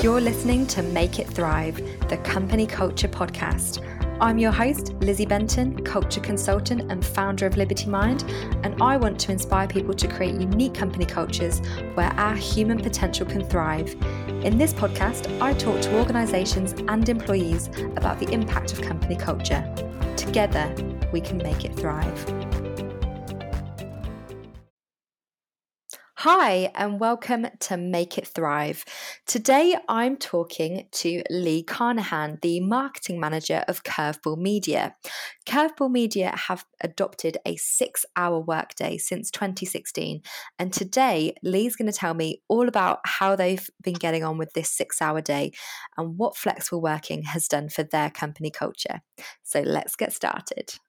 [0.00, 1.74] You're listening to Make It Thrive,
[2.08, 3.84] the company culture podcast.
[4.20, 8.22] I'm your host, Lizzie Benton, culture consultant and founder of Liberty Mind,
[8.62, 11.58] and I want to inspire people to create unique company cultures
[11.94, 13.96] where our human potential can thrive.
[14.44, 19.64] In this podcast, I talk to organisations and employees about the impact of company culture.
[20.16, 20.72] Together,
[21.12, 22.47] we can make it thrive.
[26.22, 28.84] Hi, and welcome to Make It Thrive.
[29.24, 34.96] Today I'm talking to Lee Carnahan, the marketing manager of Curveball Media.
[35.46, 40.20] Curveball Media have adopted a six hour workday since 2016,
[40.58, 44.52] and today Lee's going to tell me all about how they've been getting on with
[44.54, 45.52] this six hour day
[45.96, 49.02] and what flexible working has done for their company culture.
[49.44, 50.80] So let's get started.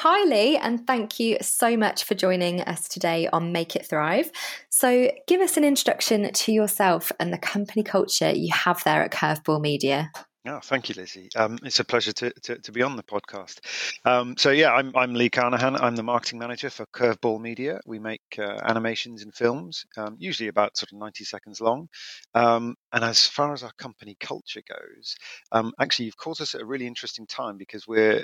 [0.00, 4.30] Hi, Lee, and thank you so much for joining us today on Make It Thrive.
[4.68, 9.10] So, give us an introduction to yourself and the company culture you have there at
[9.10, 10.12] Curveball Media.
[10.46, 11.30] Oh, thank you, Lizzie.
[11.34, 13.60] Um, it's a pleasure to, to, to, be on the podcast.
[14.04, 15.76] Um, so, yeah, I'm, I'm Lee Carnahan.
[15.76, 17.80] I'm the marketing manager for Curveball Media.
[17.86, 21.88] We make uh, animations and films, um, usually about sort of 90 seconds long.
[22.34, 25.16] Um, and as far as our company culture goes,
[25.52, 28.22] um, actually, you've caught us at a really interesting time because we're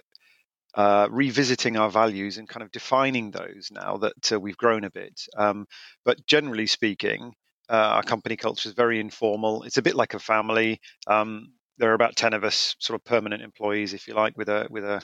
[0.75, 4.91] uh, revisiting our values and kind of defining those now that uh, we've grown a
[4.91, 5.21] bit.
[5.37, 5.67] Um,
[6.05, 7.35] but generally speaking,
[7.69, 9.63] uh, our company culture is very informal.
[9.65, 10.81] It's a bit like a family.
[11.07, 14.49] Um, there are about ten of us, sort of permanent employees, if you like, with
[14.49, 15.03] a with a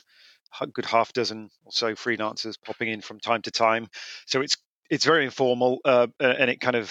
[0.73, 3.89] good half dozen or so freelancers popping in from time to time.
[4.27, 4.57] So it's
[4.91, 6.91] it's very informal, uh, and it kind of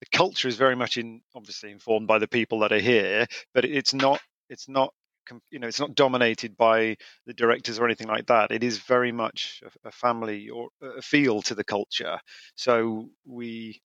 [0.00, 3.64] the culture is very much in obviously informed by the people that are here, but
[3.64, 4.92] it's not it's not
[5.50, 8.50] you know it's not dominated by the directors or anything like that.
[8.50, 12.18] It is very much a, a family or a feel to the culture.
[12.54, 13.80] So we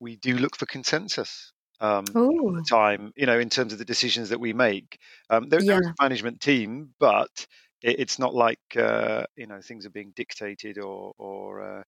[0.00, 3.84] we do look for consensus um, all the time you know in terms of the
[3.84, 4.98] decisions that we make.
[5.28, 5.74] Um, there, yeah.
[5.74, 7.46] there's a management team but
[7.82, 11.82] it, it's not like uh, you know things are being dictated or or uh,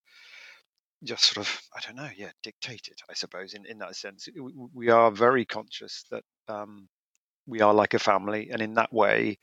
[1.05, 4.29] just sort of i don't know yeah dictated i suppose in, in that sense.
[4.35, 6.89] We, we are very conscious that um,
[7.47, 9.39] we are like a family, and in that way,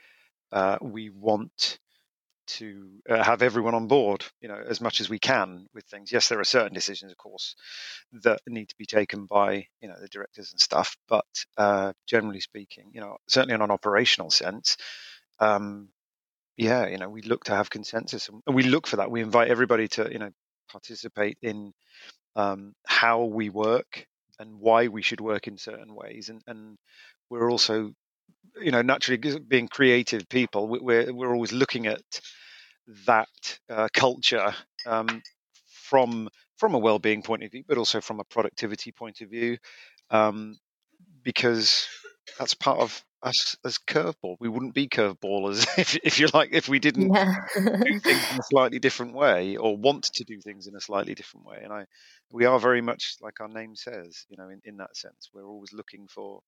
[0.52, 1.80] uh, we want
[2.48, 6.12] to uh, have everyone on board, you know, as much as we can with things.
[6.12, 7.56] Yes, there are certain decisions, of course,
[8.24, 11.26] that need to be taken by you know the directors and stuff, but
[11.58, 14.78] uh, generally speaking, you know, certainly in an operational sense.
[15.40, 15.90] Um,
[16.58, 19.12] yeah, you know, we look to have consensus, and we look for that.
[19.12, 20.32] We invite everybody to, you know,
[20.72, 21.74] participate in
[22.36, 24.08] um, how we work
[24.40, 26.78] and why we should work in certain ways, and, and
[27.29, 27.91] we're also
[28.62, 32.01] you know naturally being creative people we're we're always looking at
[33.06, 34.53] that uh, culture
[34.85, 35.22] um,
[35.84, 39.57] from from a well-being point of view but also from a productivity point of view
[40.09, 40.57] um,
[41.23, 41.88] because
[42.38, 46.69] that's part of us as curveball we wouldn't be curveballers if, if you like if
[46.69, 47.35] we didn't yeah.
[47.56, 51.13] do things in a slightly different way or want to do things in a slightly
[51.13, 51.85] different way and i
[52.31, 55.46] we are very much like our name says you know in, in that sense we're
[55.46, 56.40] always looking for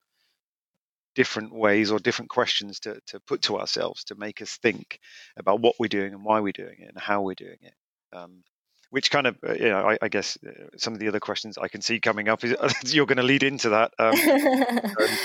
[1.16, 5.00] different ways or different questions to, to put to ourselves to make us think
[5.38, 7.74] about what we're doing and why we're doing it and how we're doing it.
[8.14, 8.44] Um,
[8.92, 11.58] which kind of, uh, you know, I, I, guess uh, some of the other questions
[11.58, 12.54] I can see coming up is
[12.94, 13.94] you're going to lead into that.
[13.98, 14.14] Um,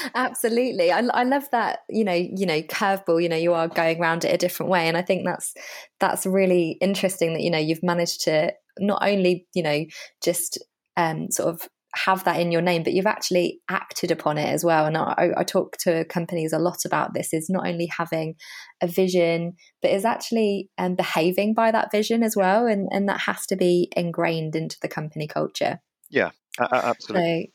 [0.14, 1.80] Absolutely, I, I love that.
[1.88, 3.20] You know, you know, curveball.
[3.20, 5.52] You know, you are going around it a different way, and I think that's
[5.98, 9.84] that's really interesting that you know you've managed to not only you know
[10.22, 10.64] just
[10.96, 14.64] um, sort of have that in your name, but you've actually acted upon it as
[14.64, 14.86] well.
[14.86, 18.34] And I, I, talk to companies a lot about this: is not only having
[18.82, 23.20] a vision, but is actually um, behaving by that vision as well, and and that
[23.20, 25.80] has to be ingrained into the company culture.
[26.10, 26.30] Yeah,
[26.60, 27.46] absolutely.
[27.46, 27.52] So,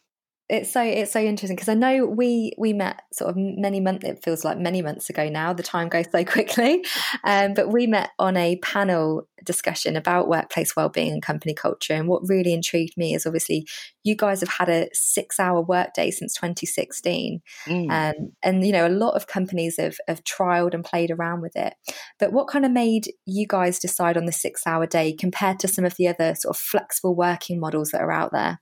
[0.51, 4.06] it's so it's so interesting because I know we we met sort of many months.
[4.06, 5.53] It feels like many months ago now.
[5.53, 6.84] The time goes so quickly,
[7.24, 11.94] um, but we met on a panel discussion about workplace well-being and company culture.
[11.94, 13.68] And what really intrigued me is obviously
[14.03, 17.92] you guys have had a six-hour workday since 2016, mm.
[17.92, 21.56] um, and you know a lot of companies have have trialed and played around with
[21.56, 21.74] it.
[22.19, 25.86] But what kind of made you guys decide on the six-hour day compared to some
[25.86, 28.60] of the other sort of flexible working models that are out there?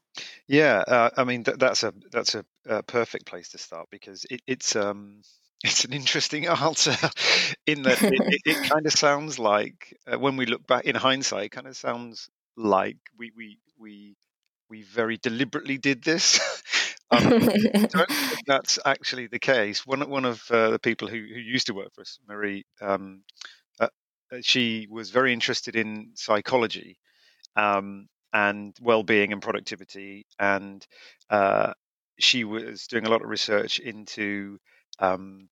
[0.48, 4.26] Yeah, uh, I mean th- that's a that's a, a, perfect place to start because
[4.30, 5.22] it, it's um
[5.64, 6.96] it's an interesting answer
[7.66, 10.96] in that it, it, it kind of sounds like uh, when we look back in
[10.96, 14.16] hindsight, it kind of sounds like we we we
[14.70, 16.40] we very deliberately did this.
[17.12, 19.86] um, I don't think that's actually the case.
[19.86, 23.24] One one of uh, the people who, who used to work for us, Marie, um,
[23.80, 23.88] uh,
[24.32, 26.98] uh she was very interested in psychology.
[27.56, 30.86] Um, and well-being and productivity and
[31.32, 31.74] uh,
[32.20, 34.60] she was doing a lot of research into
[35.00, 35.50] um,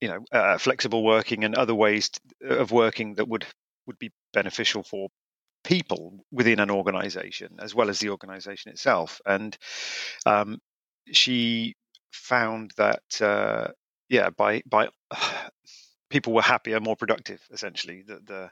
[0.00, 2.10] you know uh, flexible working and other ways
[2.42, 3.46] of working that would
[3.86, 5.08] would be beneficial for
[5.64, 9.20] people within an organization as well as the organization itself.
[9.26, 9.56] And
[10.26, 10.58] um,
[11.10, 11.74] she
[12.12, 13.68] found that uh,
[14.08, 14.88] yeah by by
[16.10, 18.02] people were happier more productive essentially.
[18.06, 18.50] The, the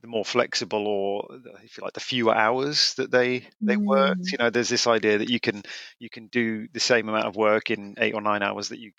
[0.00, 1.26] the more flexible or
[1.64, 3.84] if you like the fewer hours that they they mm.
[3.84, 5.60] worked you know there's this idea that you can
[5.98, 8.92] you can do the same amount of work in eight or nine hours that you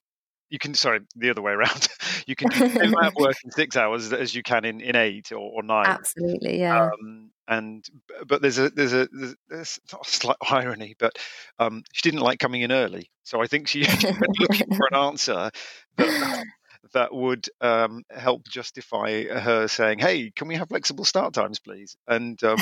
[0.49, 1.87] you can sorry the other way around.
[2.25, 4.81] You can do the same amount of work in six hours as you can in,
[4.81, 5.87] in eight or, or nine.
[5.87, 6.85] Absolutely yeah.
[6.85, 7.85] Um, and
[8.27, 9.07] but there's a there's a
[9.47, 11.17] there's, not a slight irony but
[11.57, 13.09] um, she didn't like coming in early.
[13.23, 15.51] So i think she, she went looking for an answer
[15.97, 16.45] that
[16.93, 21.95] that would um, help justify her saying, "Hey, can we have flexible start times, please?"
[22.07, 22.57] And um,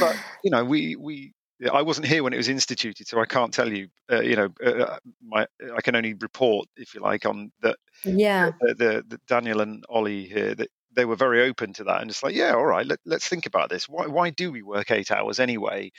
[0.00, 1.34] but you know, we we
[1.72, 3.88] I wasn't here when it was instituted, so I can't tell you.
[4.10, 5.46] Uh, you know, uh, uh my
[5.76, 7.76] I can only report, if you like, on that.
[8.04, 8.52] Yeah.
[8.60, 12.10] The, the, the, Daniel and Ollie here that they were very open to that, and
[12.10, 13.88] it's like, yeah, all right, let, us think about this.
[13.88, 15.92] Why why do we work eight hours anyway?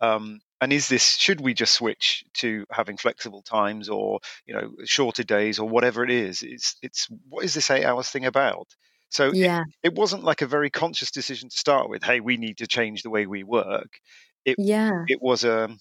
[0.00, 4.70] Um, and is this should we just switch to having flexible times or you know
[4.84, 6.42] shorter days or whatever it is?
[6.42, 8.68] It's it's what is this eight hours thing about?
[9.10, 9.62] So yeah.
[9.82, 12.02] it, it wasn't like a very conscious decision to start with.
[12.02, 13.98] Hey, we need to change the way we work.
[14.44, 15.04] It yeah.
[15.08, 15.78] It was a um,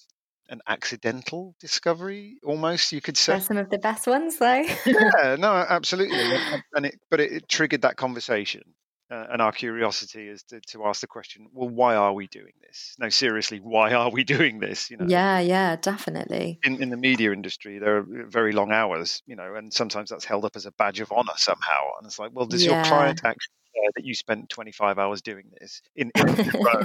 [0.50, 3.34] an accidental discovery, almost you could say.
[3.34, 4.66] They're some of the best ones, though.
[4.86, 6.20] yeah, no, absolutely,
[6.74, 8.64] and it, but it, it triggered that conversation,
[9.12, 12.54] uh, and our curiosity is to, to ask the question well why are we doing
[12.62, 16.90] this no seriously why are we doing this you know yeah yeah definitely in, in
[16.90, 20.56] the media industry there are very long hours you know and sometimes that's held up
[20.56, 22.76] as a badge of honor somehow and it's like well does yeah.
[22.76, 26.26] your client actually care that you spent 25 hours doing this in, in
[26.60, 26.84] row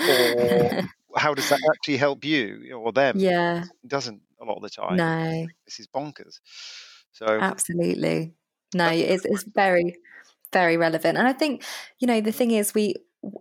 [0.00, 0.82] or
[1.16, 4.70] how does that actually help you or them yeah it doesn't a lot of the
[4.70, 6.40] time no this is bonkers
[7.12, 8.32] so absolutely
[8.74, 9.96] no it's, it's very
[10.52, 11.18] very relevant.
[11.18, 11.64] And I think,
[11.98, 12.94] you know, the thing is, we,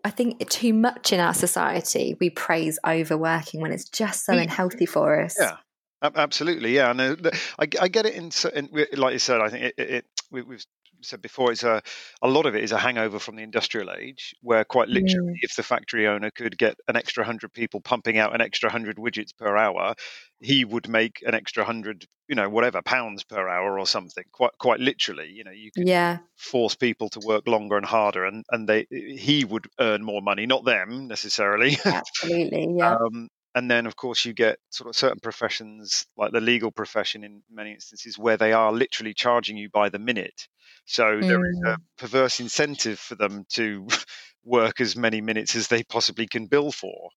[0.03, 4.41] I think too much in our society, we praise overworking when it's just so mm.
[4.44, 5.35] unhealthy for us.
[5.39, 5.57] Yeah.
[6.03, 7.29] Absolutely, yeah, and
[7.59, 9.39] I, I get it in, in, like you said.
[9.39, 10.65] I think it, it, we, have
[11.03, 11.81] said before, it's a
[12.21, 15.39] a lot of it is a hangover from the industrial age, where quite literally, mm.
[15.42, 18.98] if the factory owner could get an extra hundred people pumping out an extra hundred
[18.98, 19.95] widgets per hour,
[20.39, 24.24] he would make an extra hundred, you know, whatever pounds per hour or something.
[24.31, 26.19] Quite quite literally, you know, you could yeah.
[26.36, 30.45] force people to work longer and harder, and and they he would earn more money,
[30.45, 31.77] not them necessarily.
[31.86, 32.95] Absolutely, yeah.
[32.95, 37.24] um, and then of course you get sort of certain professions like the legal profession
[37.24, 40.48] in many instances where they are literally charging you by the minute
[40.86, 41.21] so mm.
[41.21, 41.77] there is a mm.
[41.98, 43.88] perverse incentive for them to
[44.44, 47.09] work as many minutes as they possibly can bill for.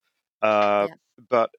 [0.42, 0.94] Uh, yeah.
[1.28, 1.50] But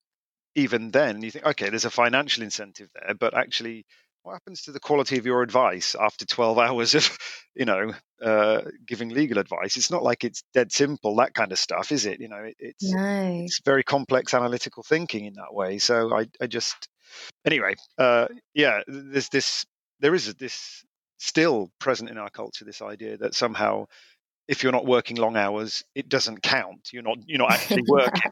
[0.56, 3.86] even then, you think, okay, there's a financial incentive there, but actually,
[4.25, 7.18] what happens to the quality of your advice after 12 hours of,
[7.56, 9.77] you know, uh, giving legal advice?
[9.77, 12.19] It's not like it's dead simple, that kind of stuff, is it?
[12.19, 13.44] You know, it, it's no.
[13.44, 15.77] it's very complex analytical thinking in that way.
[15.77, 16.88] So I, I just,
[17.45, 19.66] anyway, uh, yeah, there's this,
[20.00, 20.83] there is this
[21.19, 23.86] still present in our culture this idea that somehow
[24.48, 28.31] if you're not working long hours it doesn't count you're not you're not actually working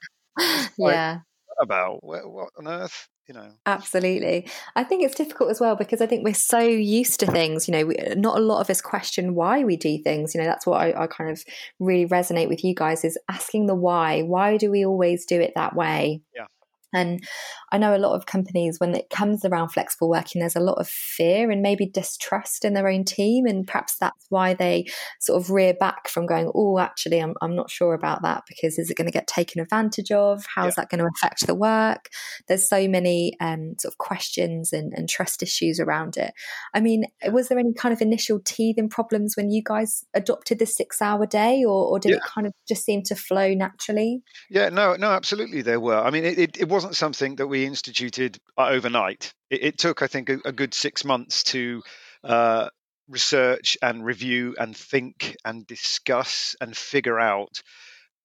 [0.77, 1.19] yeah
[1.61, 3.49] about what, what on earth you know.
[3.65, 4.49] Absolutely.
[4.75, 7.71] I think it's difficult as well because i think we're so used to things you
[7.71, 10.65] know we, not a lot of us question why we do things you know that's
[10.65, 11.43] what I, I kind of
[11.79, 14.21] really resonate with you guys is asking the why.
[14.21, 16.21] Why do we always do it that way?
[16.35, 16.45] Yeah
[16.93, 17.23] and
[17.71, 20.77] I know a lot of companies, when it comes around flexible working, there's a lot
[20.77, 23.45] of fear and maybe distrust in their own team.
[23.45, 24.85] And perhaps that's why they
[25.19, 28.77] sort of rear back from going, oh, actually, I'm, I'm not sure about that because
[28.77, 30.45] is it going to get taken advantage of?
[30.53, 30.83] How's yeah.
[30.83, 32.09] that going to affect the work?
[32.47, 36.33] There's so many um, sort of questions and, and trust issues around it.
[36.75, 40.67] I mean, was there any kind of initial teething problems when you guys adopted the
[40.67, 42.17] six hour day or, or did yeah.
[42.17, 44.21] it kind of just seem to flow naturally?
[44.49, 45.97] Yeah, no, no, absolutely there were.
[45.97, 49.33] I mean, it, it, it wasn't something that we instituted uh, overnight.
[49.49, 51.81] It, it took, I think, a, a, good six months to
[52.25, 52.67] uh,
[53.07, 57.61] research and review and think and discuss and figure out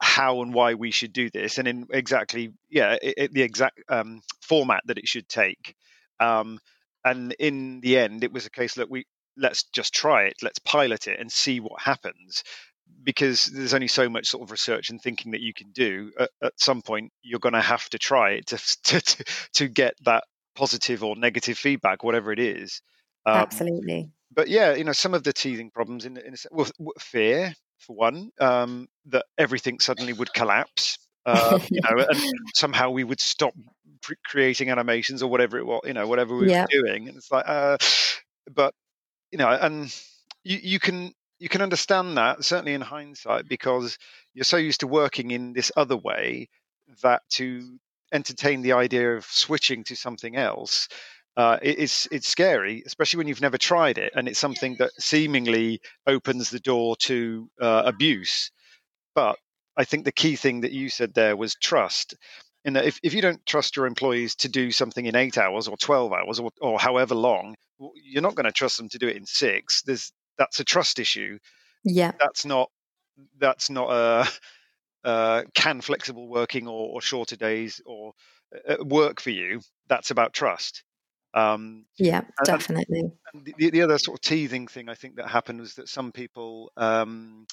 [0.01, 3.81] how and why we should do this, and in exactly, yeah, it, it, the exact
[3.89, 5.77] um, format that it should take.
[6.19, 6.59] Um,
[7.05, 10.59] and in the end, it was a case that we let's just try it, let's
[10.59, 12.43] pilot it, and see what happens
[13.09, 16.29] because there's only so much sort of research and thinking that you can do at,
[16.43, 19.25] at some point you're going to have to try it to, to
[19.55, 20.25] to get that
[20.55, 22.83] positive or negative feedback whatever it is
[23.25, 26.69] um, absolutely but yeah you know some of the teething problems in, in well,
[27.01, 32.21] fear for one um, that everything suddenly would collapse uh, you know and
[32.55, 33.55] somehow we would stop
[34.27, 36.63] creating animations or whatever it was, you know, whatever we yeah.
[36.63, 37.09] were doing.
[37.09, 37.77] And it's like, uh,
[38.51, 38.75] but
[39.31, 39.95] you know, and
[40.45, 43.99] you, you can you can understand that certainly in hindsight because
[44.35, 46.49] you're so used to working in this other way
[47.03, 47.79] that to
[48.13, 50.89] entertain the idea of switching to something else
[51.39, 54.91] uh, it, it's it's scary, especially when you've never tried it, and it's something that
[54.99, 58.51] seemingly opens the door to uh, abuse.
[59.15, 59.39] But
[59.77, 62.17] I think the key thing that you said there was trust.
[62.65, 65.69] In that, if, if you don't trust your employees to do something in eight hours
[65.69, 67.55] or twelve hours or, or however long,
[67.95, 69.83] you're not going to trust them to do it in six.
[69.83, 71.39] There's that's a trust issue.
[71.85, 72.71] Yeah, that's not
[73.39, 74.29] that's not a,
[75.05, 78.13] a can flexible working or, or shorter days or
[78.69, 79.61] uh, work for you.
[79.89, 80.83] That's about trust.
[81.35, 83.03] Um, yeah, definitely.
[83.33, 86.11] And the, the, other sort of teething thing I think that happened was that some
[86.11, 87.47] people um,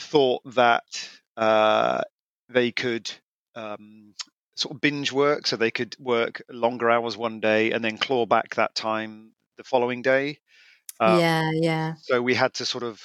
[0.00, 2.02] thought that uh,
[2.48, 3.10] they could
[3.54, 4.14] um,
[4.56, 8.26] sort of binge work, so they could work longer hours one day and then claw
[8.26, 10.38] back that time the following day.
[11.00, 11.94] Um, yeah, yeah.
[12.02, 13.00] So we had to sort of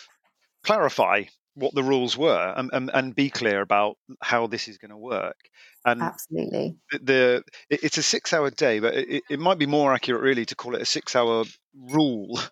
[0.64, 1.24] clarify
[1.56, 4.98] what the rules were and, and, and be clear about how this is going to
[4.98, 5.38] work.
[5.86, 10.22] And absolutely, the, the it's a six-hour day, but it, it might be more accurate,
[10.22, 12.40] really, to call it a six-hour rule.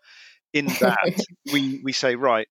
[0.54, 0.98] In that
[1.52, 2.48] we we say right,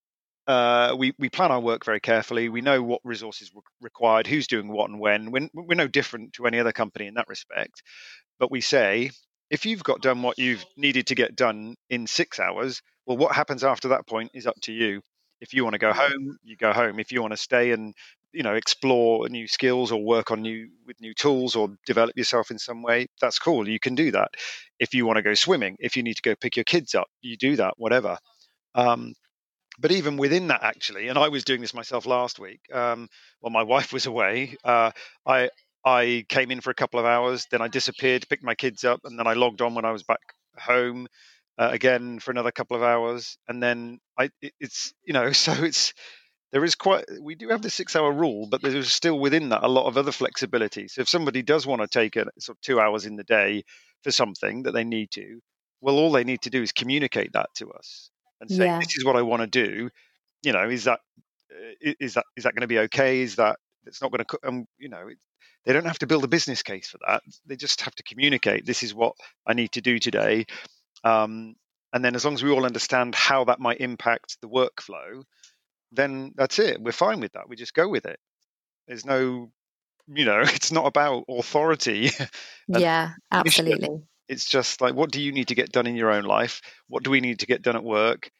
[0.46, 2.50] uh, we we plan our work very carefully.
[2.50, 5.30] We know what resources re- required, who's doing what and when.
[5.30, 7.82] We're, we're no different to any other company in that respect.
[8.38, 9.10] But we say
[9.50, 13.34] if you've got done what you've needed to get done in six hours, well, what
[13.34, 15.02] happens after that point is up to you.
[15.40, 16.98] If you want to go home, you go home.
[16.98, 17.94] If you want to stay and
[18.32, 22.50] you know explore new skills or work on new with new tools or develop yourself
[22.50, 23.68] in some way, that's cool.
[23.68, 24.30] You can do that.
[24.80, 27.08] If you want to go swimming, if you need to go pick your kids up,
[27.20, 27.74] you do that.
[27.76, 28.18] Whatever.
[28.74, 29.14] Um,
[29.78, 32.60] but even within that, actually, and I was doing this myself last week.
[32.72, 33.08] Um,
[33.40, 34.90] while my wife was away, uh,
[35.26, 35.50] I
[35.86, 39.00] I came in for a couple of hours, then I disappeared, picked my kids up,
[39.04, 40.18] and then I logged on when I was back
[40.58, 41.06] home
[41.58, 45.52] uh, again for another couple of hours, and then I it, it's you know so
[45.52, 45.94] it's
[46.50, 49.62] there is quite we do have the six hour rule, but there's still within that
[49.62, 50.88] a lot of other flexibility.
[50.88, 53.62] So if somebody does want to take a sort of two hours in the day
[54.02, 55.40] for something that they need to,
[55.80, 58.80] well, all they need to do is communicate that to us and say, yeah.
[58.80, 59.90] "This is what I want to do."
[60.42, 60.98] You know, is that
[61.52, 63.20] uh, is that is that going to be okay?
[63.20, 64.38] Is that it's not going to?
[64.46, 65.18] Um, you know, it,
[65.64, 67.22] they don't have to build a business case for that.
[67.46, 68.64] They just have to communicate.
[68.66, 69.14] This is what
[69.46, 70.46] I need to do today.
[71.04, 71.56] Um,
[71.92, 75.24] and then as long as we all understand how that might impact the workflow,
[75.92, 76.80] then that's it.
[76.80, 77.48] We're fine with that.
[77.48, 78.18] We just go with it.
[78.86, 79.50] There's no,
[80.06, 82.10] you know, it's not about authority.
[82.68, 84.02] yeah, absolutely.
[84.28, 86.60] It's just like, what do you need to get done in your own life?
[86.88, 88.30] What do we need to get done at work?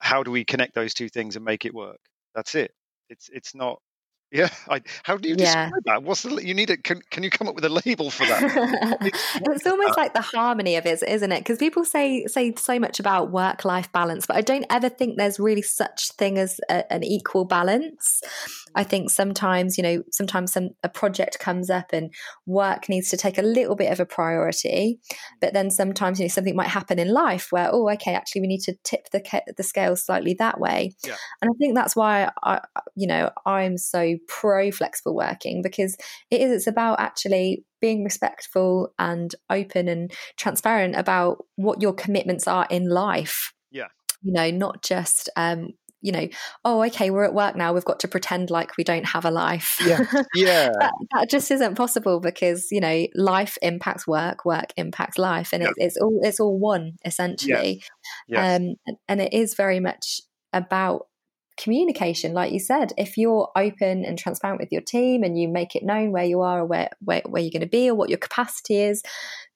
[0.00, 2.00] How do we connect those two things and make it work?
[2.34, 2.72] That's it.
[3.08, 3.80] It's it's not
[4.30, 5.94] yeah, I, how do you describe yeah.
[5.94, 6.02] that?
[6.02, 6.84] What's the you need it?
[6.84, 8.98] Can can you come up with a label for that?
[9.52, 11.38] it's almost like the harmony of it, isn't it?
[11.38, 15.16] Because people say say so much about work life balance, but I don't ever think
[15.16, 18.20] there's really such thing as a, an equal balance.
[18.74, 22.12] I think sometimes you know sometimes some a project comes up and
[22.44, 25.00] work needs to take a little bit of a priority,
[25.40, 28.48] but then sometimes you know something might happen in life where oh okay actually we
[28.48, 29.22] need to tip the
[29.56, 31.16] the scale slightly that way, yeah.
[31.40, 32.60] and I think that's why I
[32.94, 35.96] you know I'm so pro flexible working because
[36.30, 42.48] it is it's about actually being respectful and open and transparent about what your commitments
[42.48, 43.88] are in life yeah
[44.22, 45.68] you know not just um
[46.00, 46.28] you know,
[46.64, 47.72] oh, okay, we're at work now.
[47.72, 49.78] We've got to pretend like we don't have a life.
[49.84, 50.68] Yeah, yeah.
[50.80, 55.62] that, that, just isn't possible because you know, life impacts work, work impacts life, and
[55.62, 55.70] yeah.
[55.70, 57.82] it's, it's all it's all one essentially.
[57.82, 57.88] Yes.
[58.28, 58.60] Yes.
[58.60, 60.20] Um, and it is very much
[60.52, 61.07] about
[61.58, 65.74] communication like you said if you're open and transparent with your team and you make
[65.74, 68.08] it known where you are or where, where, where you're going to be or what
[68.08, 69.02] your capacity is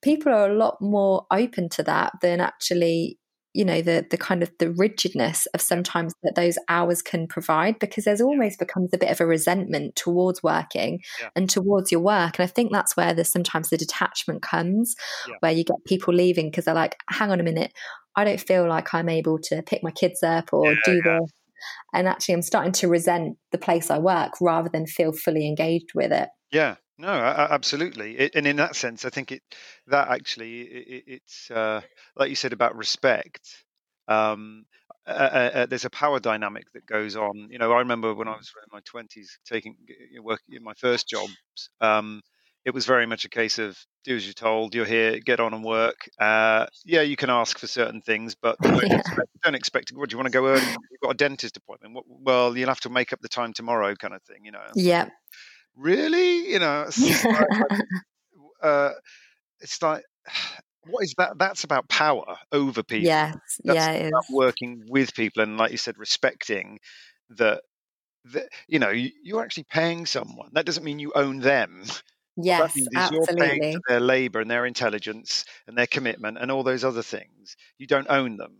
[0.03, 3.19] people are a lot more open to that than actually
[3.55, 7.79] you know the the kind of the rigidness of sometimes that those hours can provide
[7.79, 11.29] because there's almost becomes a bit of a resentment towards working yeah.
[11.37, 12.39] and towards your work.
[12.39, 14.95] And i think that's where there's sometimes the detachment comes
[15.29, 15.35] yeah.
[15.41, 17.73] where you get people leaving because they're like hang on a minute.
[18.15, 21.29] I don't feel like i'm able to pick my kids up or yeah, do the
[21.93, 25.93] and actually i'm starting to resent the place i work rather than feel fully engaged
[25.95, 26.29] with it.
[26.51, 26.77] Yeah.
[26.99, 28.31] No absolutely.
[28.35, 29.43] And in that sense i think it
[29.89, 31.81] that actually it, it's uh,
[32.17, 33.41] like you said about respect
[34.09, 34.65] um,
[35.07, 37.49] uh, uh, there's a power dynamic that goes on.
[37.51, 39.77] You know i remember when i was in my 20s taking
[40.23, 42.21] working in my first jobs um,
[42.65, 44.75] it was very much a case of do as you're told.
[44.75, 46.09] You're here, get on and work.
[46.19, 48.99] Uh, yeah, you can ask for certain things, but don't, yeah.
[48.99, 49.91] expect, don't expect.
[49.91, 50.61] What do you want to go early?
[50.61, 52.05] You've got a dentist appointment.
[52.09, 54.45] Well, you'll have to make up the time tomorrow, kind of thing.
[54.45, 54.65] You know.
[54.75, 55.09] Yeah.
[55.77, 56.89] Really, you know.
[58.63, 58.91] uh,
[59.61, 60.05] it's like
[60.87, 61.39] what is that?
[61.39, 63.07] That's about power over people.
[63.07, 66.79] Yes, That's yeah, about working with people, and like you said, respecting
[67.31, 67.63] that.
[68.33, 70.51] that you know, you, you're actually paying someone.
[70.53, 71.85] That doesn't mean you own them.
[72.37, 73.79] Yes, is you're paying for absolutely.
[73.89, 77.57] their labour and their intelligence and their commitment and all those other things.
[77.79, 78.57] You don't own them.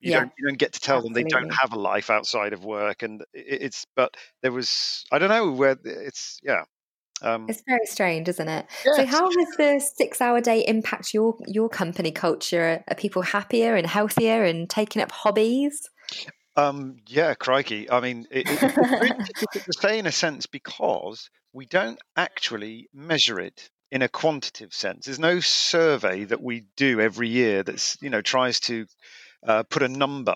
[0.00, 0.32] You Yeah, don't.
[0.38, 3.02] You don't get to tell them they don't have a life outside of work.
[3.02, 3.86] And it's.
[3.94, 5.04] But there was.
[5.12, 6.40] I don't know where it's.
[6.42, 6.64] Yeah.
[7.20, 8.66] Um, It's very strange, isn't it?
[8.82, 12.82] So, how has the six-hour day impact your your company culture?
[12.88, 15.88] Are people happier and healthier and taking up hobbies?
[16.56, 17.90] Um, yeah, crikey.
[17.90, 21.98] I mean, it, it, it's really difficult to say in a sense because we don't
[22.16, 25.06] actually measure it in a quantitative sense.
[25.06, 28.86] There's no survey that we do every year that's you know tries to
[29.46, 30.34] uh, put a number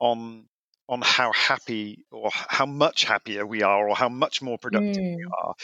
[0.00, 0.46] on
[0.88, 5.22] on how happy or how much happier we are or how much more productive we
[5.22, 5.54] Mm, are.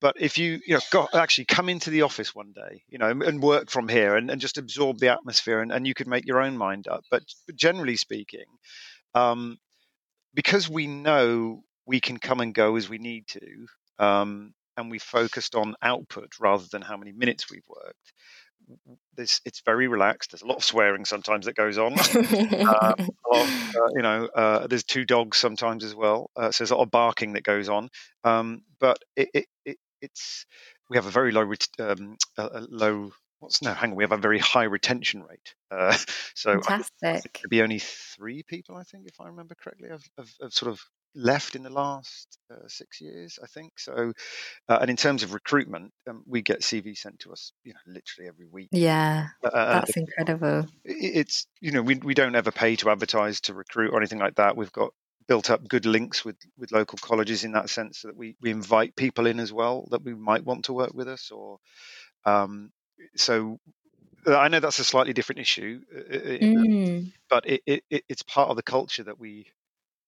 [0.00, 3.10] But if you you know go, actually come into the office one day, you know,
[3.10, 6.26] and, work from here and, and just absorb the atmosphere, and, and you could make
[6.26, 7.04] your own mind up.
[7.10, 8.46] But, but generally speaking
[9.14, 9.58] um,
[10.34, 13.66] because we know we can come and go as we need to,
[14.02, 18.12] um, and we focused on output rather than how many minutes we've worked.
[19.16, 20.30] This it's very relaxed.
[20.30, 21.94] There's a lot of swearing sometimes that goes on.
[21.98, 22.94] Uh,
[23.32, 26.30] of, uh, you know, uh, there's two dogs sometimes as well.
[26.36, 27.88] Uh, so there's a lot of barking that goes on.
[28.24, 30.46] Um, but it, it, it, it's
[30.88, 33.10] we have a very low ret- um, a, a low.
[33.40, 33.74] What's no?
[33.74, 33.96] Hang on.
[33.96, 35.54] We have a very high retention rate.
[35.70, 35.96] Uh,
[36.34, 37.40] so I Fantastic.
[37.42, 40.70] there'd be only three people, I think, if I remember correctly, have, have, have sort
[40.70, 40.80] of
[41.14, 43.78] left in the last uh, six years, I think.
[43.78, 44.12] So,
[44.68, 47.80] uh, and in terms of recruitment, um, we get CV sent to us, you know,
[47.86, 48.72] literally every week.
[48.72, 50.66] Yeah, Uh, that's incredible.
[50.84, 54.18] it- it's you know we we don't ever pay to advertise to recruit or anything
[54.18, 54.56] like that.
[54.56, 54.92] We've got
[55.28, 58.50] built up good links with with local colleges in that sense so that we we
[58.50, 61.58] invite people in as well that we might want to work with us or
[62.26, 62.72] um
[63.16, 63.58] so
[64.26, 68.22] uh, I know that's a slightly different issue uh, uh, Mm, but it, it- it's
[68.22, 69.46] part of the culture that we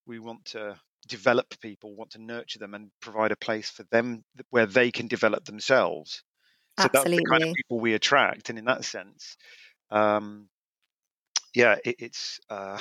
[0.07, 4.25] we want to develop people, want to nurture them, and provide a place for them
[4.51, 6.23] where they can develop themselves.
[6.81, 9.37] So that's the kind of people we attract, and in that sense,
[9.91, 10.49] um,
[11.55, 12.79] yeah, it, it's uh,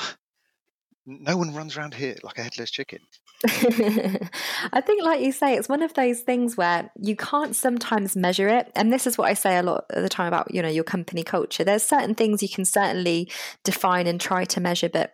[1.05, 2.99] no one runs around here like a headless chicken.
[3.45, 8.47] I think, like you say, it's one of those things where you can't sometimes measure
[8.47, 8.71] it.
[8.75, 10.85] And this is what I say a lot of the time about, you know, your
[10.85, 11.63] company culture.
[11.63, 13.29] There's certain things you can certainly
[13.63, 15.13] define and try to measure, but.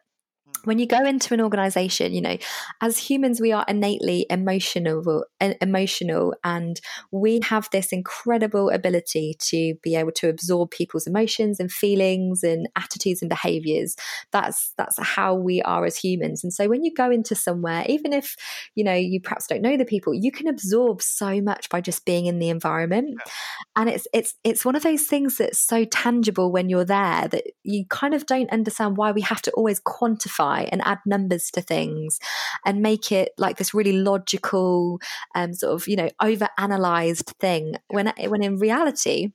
[0.65, 2.37] When you go into an organization you know
[2.81, 5.25] as humans we are innately emotional
[5.61, 11.71] emotional and we have this incredible ability to be able to absorb people's emotions and
[11.71, 13.95] feelings and attitudes and behaviors.
[14.31, 16.43] That's that's how we are as humans.
[16.43, 18.35] And so when you go into somewhere even if
[18.75, 22.05] you know you perhaps don't know the people you can absorb so much by just
[22.05, 23.09] being in the environment.
[23.09, 23.31] Yeah.
[23.75, 27.43] and it's it's it's one of those things that's so tangible when you're there that
[27.63, 31.61] you kind of don't understand why we have to always quantify and add numbers to
[31.61, 32.19] things
[32.65, 34.99] and make it like this really logical
[35.35, 39.29] um sort of you know over analyzed thing when when in reality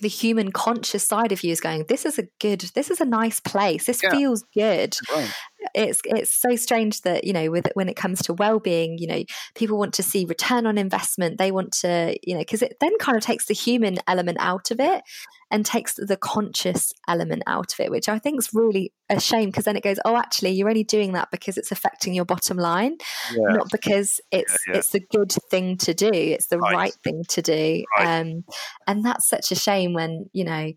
[0.00, 3.04] the human conscious side of you is going this is a good this is a
[3.04, 4.10] nice place this Yeah.
[4.10, 5.30] feels good Right.
[5.74, 9.22] It's it's so strange that you know with when it comes to well-being you know
[9.54, 12.96] people want to see return on investment they want to you know because it then
[12.98, 15.02] kind of takes the human element out of it
[15.50, 19.46] and takes the conscious element out of it which i think is really a shame
[19.46, 22.56] because then it goes oh actually you're only doing that because it's affecting your bottom
[22.56, 22.96] line
[23.32, 23.54] Yeah.
[23.56, 24.76] not because it's yeah.
[24.76, 26.74] it's the good thing to do it's the Right.
[26.74, 28.20] right, thing to do Right.
[28.20, 28.44] um
[28.86, 30.70] and that's such a shame when you know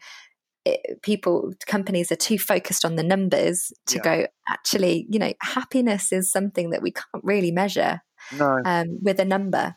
[0.66, 4.04] it, people companies are too focused on the numbers to Yeah.
[4.04, 8.62] go actually you know happiness is something that we can't really measure No.
[8.66, 9.76] um, with a number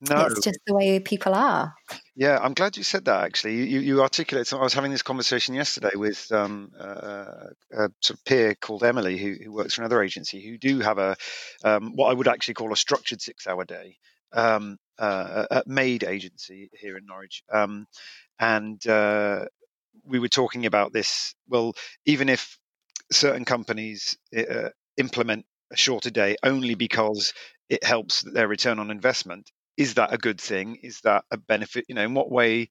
[0.00, 0.26] No.
[0.26, 1.74] it's just the way people are
[2.16, 3.24] Yeah, I'm glad you said that.
[3.24, 4.52] Actually, you, you articulate.
[4.52, 9.16] I was having this conversation yesterday with um, uh, a sort of peer called Emily,
[9.16, 11.16] who, who works for another agency, who do have a
[11.64, 13.96] um, what I would actually call a structured six-hour day
[14.32, 17.86] um, uh, at Made Agency here in Norwich, um,
[18.38, 19.46] and uh,
[20.04, 21.34] we were talking about this.
[21.48, 21.74] Well,
[22.06, 22.58] even if
[23.12, 27.32] certain companies uh, implement a shorter day only because
[27.68, 30.76] it helps their return on investment, is that a good thing?
[30.82, 31.86] Is that a benefit?
[31.88, 32.68] You know, in what way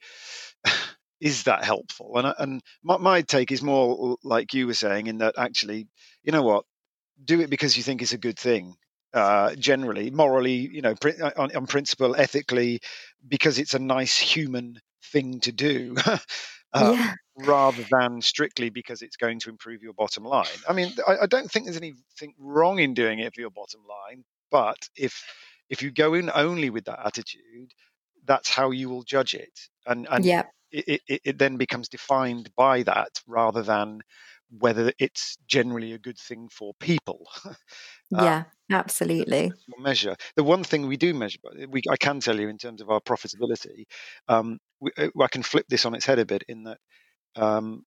[1.21, 2.17] is that helpful?
[2.17, 5.87] And and my, my take is more like you were saying, in that actually,
[6.23, 6.65] you know what,
[7.23, 8.75] do it because you think it's a good thing.
[9.13, 10.95] Uh, generally, morally, you know,
[11.37, 12.79] on, on principle, ethically,
[13.27, 14.79] because it's a nice human
[15.11, 15.95] thing to do.
[16.73, 17.13] uh, yeah
[17.45, 20.45] rather than strictly because it's going to improve your bottom line.
[20.67, 23.81] I mean, I, I don't think there's anything wrong in doing it for your bottom
[23.87, 25.23] line, but if
[25.69, 27.71] if you go in only with that attitude,
[28.25, 30.43] that's how you will judge it, and and yeah.
[30.71, 34.01] it, it, it then becomes defined by that rather than
[34.57, 37.27] whether it's generally a good thing for people.
[38.11, 39.51] Uh, yeah, absolutely.
[39.77, 42.89] Measure the one thing we do measure, we I can tell you in terms of
[42.89, 43.85] our profitability.
[44.27, 46.77] Um, we, uh, I can flip this on its head a bit in that
[47.35, 47.83] um,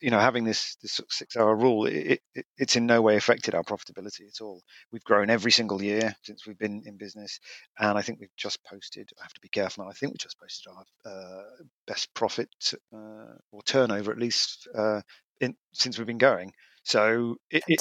[0.00, 3.54] you know, having this, this six hour rule, it, it, it's in no way affected
[3.54, 4.62] our profitability at all.
[4.92, 7.40] We've grown every single year since we've been in business.
[7.78, 10.18] And I think we've just posted, I have to be careful now, I think we
[10.18, 11.42] just posted our uh,
[11.86, 12.50] best profit
[12.94, 15.00] uh, or turnover at least uh,
[15.40, 16.52] in, since we've been going.
[16.82, 17.80] So it, it,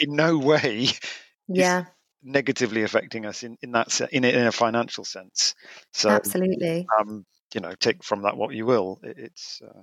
[0.00, 0.88] in no way
[1.48, 1.84] yeah.
[2.22, 5.54] negatively affecting us in, in that in, in a financial sense.
[5.92, 6.86] So absolutely.
[6.98, 9.82] Um, you know take from that what you will it's uh...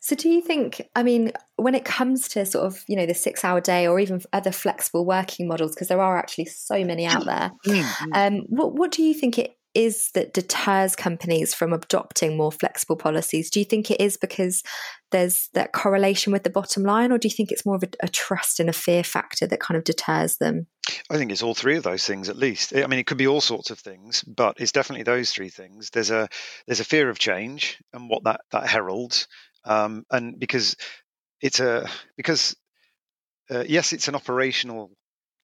[0.00, 3.14] so do you think i mean when it comes to sort of you know the
[3.14, 7.06] six hour day or even other flexible working models because there are actually so many
[7.06, 8.12] out there mm-hmm.
[8.14, 12.96] um, what, what do you think it is that deters companies from adopting more flexible
[12.96, 13.50] policies?
[13.50, 14.62] Do you think it is because
[15.10, 17.88] there's that correlation with the bottom line, or do you think it's more of a,
[18.04, 20.68] a, trust and a fear factor that kind of deters them?
[21.10, 22.74] I think it's all three of those things at least.
[22.74, 25.90] I mean, it could be all sorts of things, but it's definitely those three things.
[25.90, 26.28] There's a
[26.66, 29.28] there's a fear of change and what that that heralds,
[29.64, 30.76] um, and because
[31.40, 32.56] it's a because
[33.50, 34.90] uh, yes, it's an operational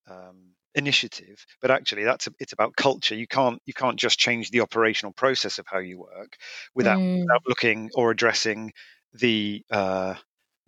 [0.09, 4.51] um, initiative but actually that's a, it's about culture you can't you can't just change
[4.51, 6.37] the operational process of how you work
[6.77, 7.23] without, mm.
[7.23, 8.73] without looking or addressing
[9.13, 10.15] the uh,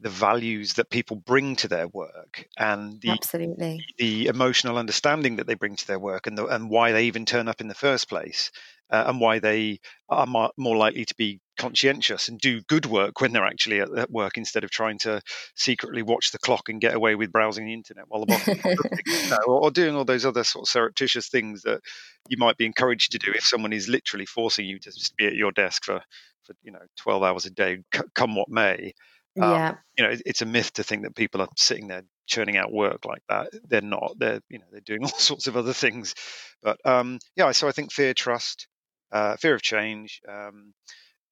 [0.03, 3.85] the values that people bring to their work and the absolutely.
[3.99, 7.25] the emotional understanding that they bring to their work and the, and why they even
[7.25, 8.51] turn up in the first place
[8.91, 13.33] uh, and why they are more likely to be conscientious and do good work when
[13.33, 15.21] they're actually at, at, work instead of trying to
[15.55, 18.47] secretly watch the clock and get away with browsing the internet while the boss
[19.07, 21.81] you know, or, or, doing all those other sort of surreptitious things that
[22.29, 25.27] you might be encouraged to do if someone is literally forcing you to just be
[25.27, 26.03] at your desk for,
[26.43, 27.79] for you know 12 hours a day
[28.15, 28.93] come what may
[29.41, 32.03] um, yeah you know it, it's a myth to think that people are sitting there
[32.27, 35.57] churning out work like that they're not they're you know they're doing all sorts of
[35.57, 36.15] other things
[36.63, 38.67] but um yeah so i think fear trust
[39.13, 40.21] uh, fear of change.
[40.29, 40.73] Um,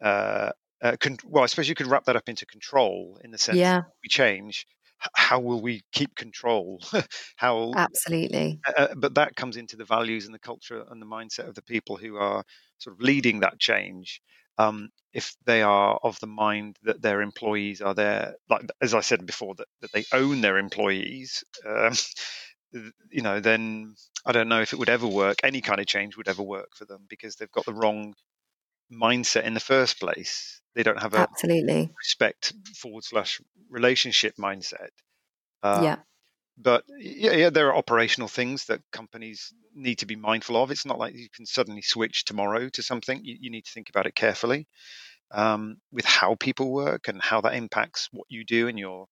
[0.02, 0.50] uh,
[0.82, 3.58] uh, con- well, I suppose you could wrap that up into control in the sense
[3.58, 3.82] yeah.
[4.02, 4.66] we change.
[5.14, 6.82] How will we keep control?
[7.36, 8.60] how absolutely?
[8.66, 11.54] Uh, uh, but that comes into the values and the culture and the mindset of
[11.54, 12.44] the people who are
[12.76, 14.20] sort of leading that change.
[14.61, 19.01] Um, if they are of the mind that their employees are there, like as I
[19.01, 21.94] said before, that, that they own their employees, um,
[23.11, 23.94] you know, then
[24.25, 25.38] I don't know if it would ever work.
[25.42, 28.14] Any kind of change would ever work for them because they've got the wrong
[28.92, 30.61] mindset in the first place.
[30.75, 34.90] They don't have a absolutely respect forward slash relationship mindset.
[35.62, 35.96] Uh, yeah.
[36.62, 40.70] But yeah, yeah, there are operational things that companies need to be mindful of.
[40.70, 43.20] It's not like you can suddenly switch tomorrow to something.
[43.25, 44.66] You, you need to think about it carefully
[45.33, 49.07] um, with how people work and how that impacts what you do and your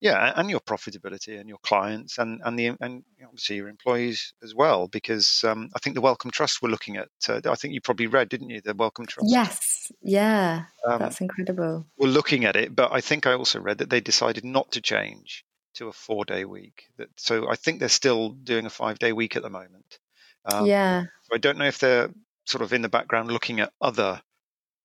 [0.00, 4.54] yeah and your profitability and your clients and and the and obviously your employees as
[4.54, 7.80] well because um, I think the Wellcome Trust we're looking at uh, I think you
[7.80, 12.56] probably read didn't you the Wellcome Trust yes yeah um, that's incredible we're looking at
[12.56, 15.92] it but I think I also read that they decided not to change to a
[15.92, 19.42] four day week that so I think they're still doing a five day week at
[19.42, 19.98] the moment
[20.44, 22.10] um, yeah so I don't know if they're
[22.46, 24.20] sort of in the background looking at other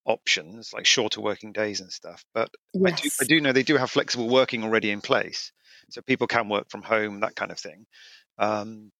[0.04, 2.24] options like shorter working days and stuff.
[2.34, 2.92] But yes.
[2.92, 5.52] I, do, I do know they do have flexible working already in place,
[5.90, 7.86] so people can work from home, that kind of thing.
[8.38, 8.90] Um,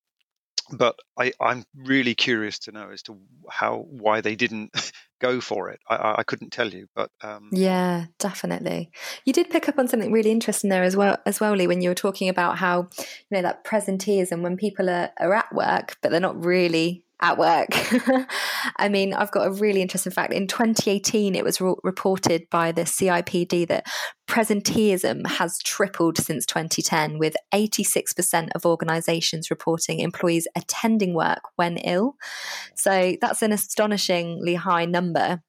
[0.72, 3.18] but I, am really curious to know as to
[3.50, 4.70] how why they didn't
[5.20, 5.80] go for it.
[5.88, 7.50] I, I couldn't tell you, but um...
[7.52, 8.90] yeah, definitely.
[9.24, 11.83] You did pick up on something really interesting there as well, as well, Lee, when
[11.83, 15.96] you were talking about how you know that presenteeism when people are, are at work,
[16.02, 17.68] but they're not really at work.
[18.76, 20.33] I mean, I've got a really interesting fact.
[20.33, 23.87] In 2018, it was re- reported by the CIPD that
[24.28, 32.14] presenteeism has tripled since 2010, with 86% of organizations reporting employees attending work when ill.
[32.76, 35.42] So that's an astonishingly high number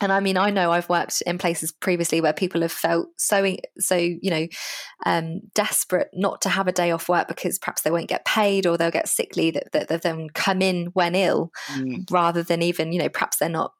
[0.00, 3.56] and I mean, I know I've worked in places previously where people have felt so,
[3.78, 4.46] so you know,
[5.06, 8.66] um, desperate not to have a day off work because perhaps they won't get paid
[8.66, 12.10] or they'll get sickly that, that, that then come in when ill, mm.
[12.10, 13.72] rather than even, you know, perhaps they're not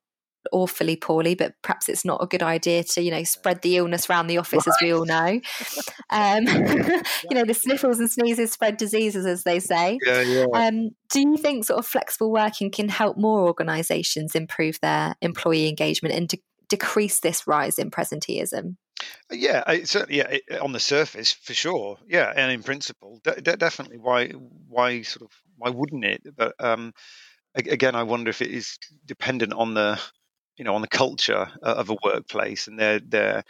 [0.52, 4.08] awfully poorly, but perhaps it's not a good idea to, you know, spread the illness
[4.08, 4.74] around the office, right.
[4.74, 5.40] as we all know.
[6.10, 6.46] Um,
[7.30, 9.98] you know, the sniffles and sneezes spread diseases, as they say.
[10.04, 10.46] Yeah, yeah.
[10.52, 15.68] Um, do you think sort of flexible working can help more organisations improve their employee
[15.68, 18.76] engagement and to decrease this rise in presenteeism?
[19.30, 20.18] Yeah, certainly.
[20.18, 21.98] Yeah, it, on the surface, for sure.
[22.08, 23.98] Yeah, and in principle, de- de- definitely.
[23.98, 24.28] Why?
[24.28, 25.36] Why sort of?
[25.56, 26.22] Why wouldn't it?
[26.36, 26.92] But um,
[27.54, 30.00] again, I wonder if it is dependent on the
[30.58, 33.44] you know on the culture of a workplace and their their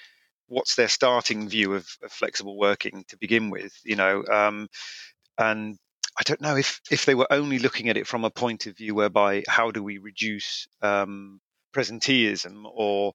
[0.48, 3.72] what's their starting view of, of flexible working to begin with.
[3.84, 4.68] You know, um,
[5.36, 5.76] and
[6.18, 8.76] I don't know if if they were only looking at it from a point of
[8.76, 11.40] view whereby how do we reduce um,
[11.74, 13.12] presenteeism or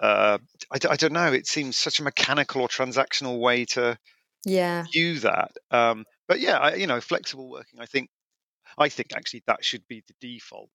[0.00, 0.38] uh,
[0.70, 1.32] I, I, don't know.
[1.32, 3.96] It seems such a mechanical or transactional way to
[4.44, 5.52] yeah view that.
[5.70, 7.80] Um, but yeah, I, you know, flexible working.
[7.80, 8.10] I think
[8.76, 10.70] I think actually that should be the default.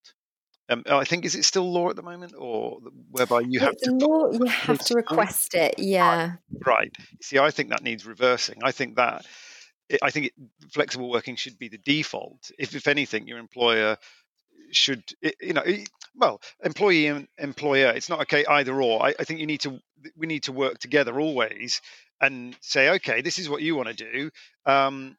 [0.69, 2.79] Um, I think is it still law at the moment, or
[3.11, 5.75] whereby you have it's to law, you have to request it.
[5.77, 6.33] Yeah,
[6.65, 6.91] right.
[7.21, 8.59] See, I think that needs reversing.
[8.63, 9.25] I think that
[10.01, 10.33] I think it,
[10.71, 12.51] flexible working should be the default.
[12.59, 13.97] If, if anything, your employer
[14.71, 15.03] should,
[15.41, 15.63] you know,
[16.15, 17.93] well, employee and employer.
[17.95, 19.05] It's not okay either or.
[19.05, 19.79] I, I think you need to.
[20.15, 21.81] We need to work together always
[22.19, 24.31] and say, okay, this is what you want to do.
[24.65, 25.17] Um,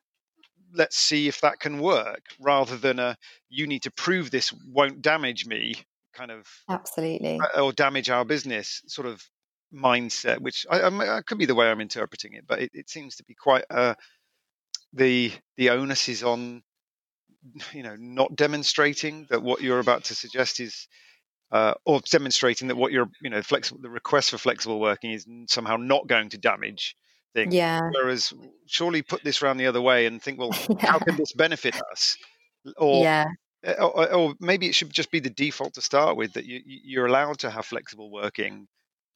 [0.75, 3.17] let's see if that can work, rather than a
[3.49, 5.75] you need to prove this won't damage me
[6.15, 9.23] kind of absolutely uh, or damage our business sort of
[9.73, 10.41] mindset.
[10.41, 13.25] Which I, I, could be the way I'm interpreting it, but it, it seems to
[13.25, 13.97] be quite a
[14.93, 16.63] the the onus is on
[17.73, 20.89] you know not demonstrating that what you're about to suggest is
[21.51, 25.27] uh, or demonstrating that what you're you know flexible the request for flexible working is
[25.47, 26.97] somehow not going to damage
[27.35, 27.81] things yeah.
[27.93, 28.33] Whereas
[28.67, 30.91] surely put this around the other way and think well yeah.
[30.91, 32.17] how can this benefit us?
[32.77, 33.27] Or yeah.
[33.65, 36.61] eh, or, or, maybe it should just be the default to start with that you,
[36.65, 38.67] you're allowed to have flexible working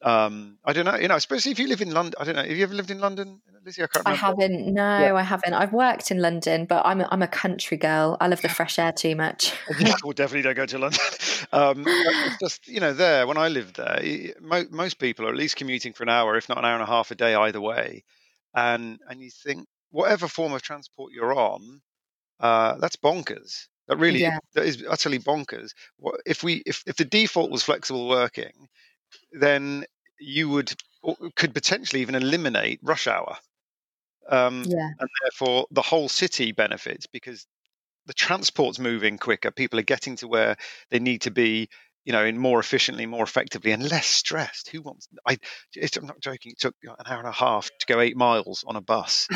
[0.03, 2.13] um, I don't know, you know, especially if you live in London.
[2.19, 2.43] I don't know.
[2.43, 3.83] Have you ever lived in London, Lizzie?
[3.83, 4.05] I can't.
[4.05, 4.09] Remember.
[4.09, 4.73] I haven't.
[4.73, 5.15] No, yeah.
[5.15, 5.53] I haven't.
[5.53, 8.17] I've worked in London, but I'm a, I'm a country girl.
[8.19, 9.53] I love the fresh air too much.
[10.03, 10.99] well, definitely don't go to London.
[11.51, 11.85] Um,
[12.39, 14.01] just you know, there when I lived there,
[14.41, 16.81] mo- most people are at least commuting for an hour, if not an hour and
[16.81, 18.03] a half a day, either way.
[18.55, 21.81] And and you think whatever form of transport you're on,
[22.39, 23.67] uh, that's bonkers.
[23.87, 24.39] That really yeah.
[24.55, 25.71] that is utterly bonkers.
[26.25, 28.67] If we if if the default was flexible working,
[29.31, 29.85] then
[30.19, 30.73] you would
[31.35, 33.37] could potentially even eliminate rush hour.
[34.29, 34.89] Um, yeah.
[34.99, 37.45] And therefore, the whole city benefits because
[38.05, 39.51] the transport's moving quicker.
[39.51, 40.55] People are getting to where
[40.91, 41.69] they need to be,
[42.05, 44.69] you know, in more efficiently, more effectively, and less stressed.
[44.69, 45.07] Who wants?
[45.25, 45.37] I,
[45.97, 46.51] I'm not joking.
[46.51, 49.27] It took an hour and a half to go eight miles on a bus.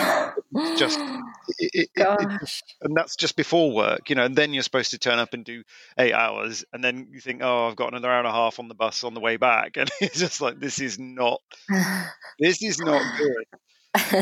[0.78, 1.00] just,
[1.60, 4.26] it, it, it, and that's just before work, you know.
[4.26, 5.64] And then you're supposed to turn up and do
[5.98, 8.68] eight hours, and then you think, oh, I've got another hour and a half on
[8.68, 11.42] the bus on the way back, and it's just like this is not,
[12.40, 13.46] this is not good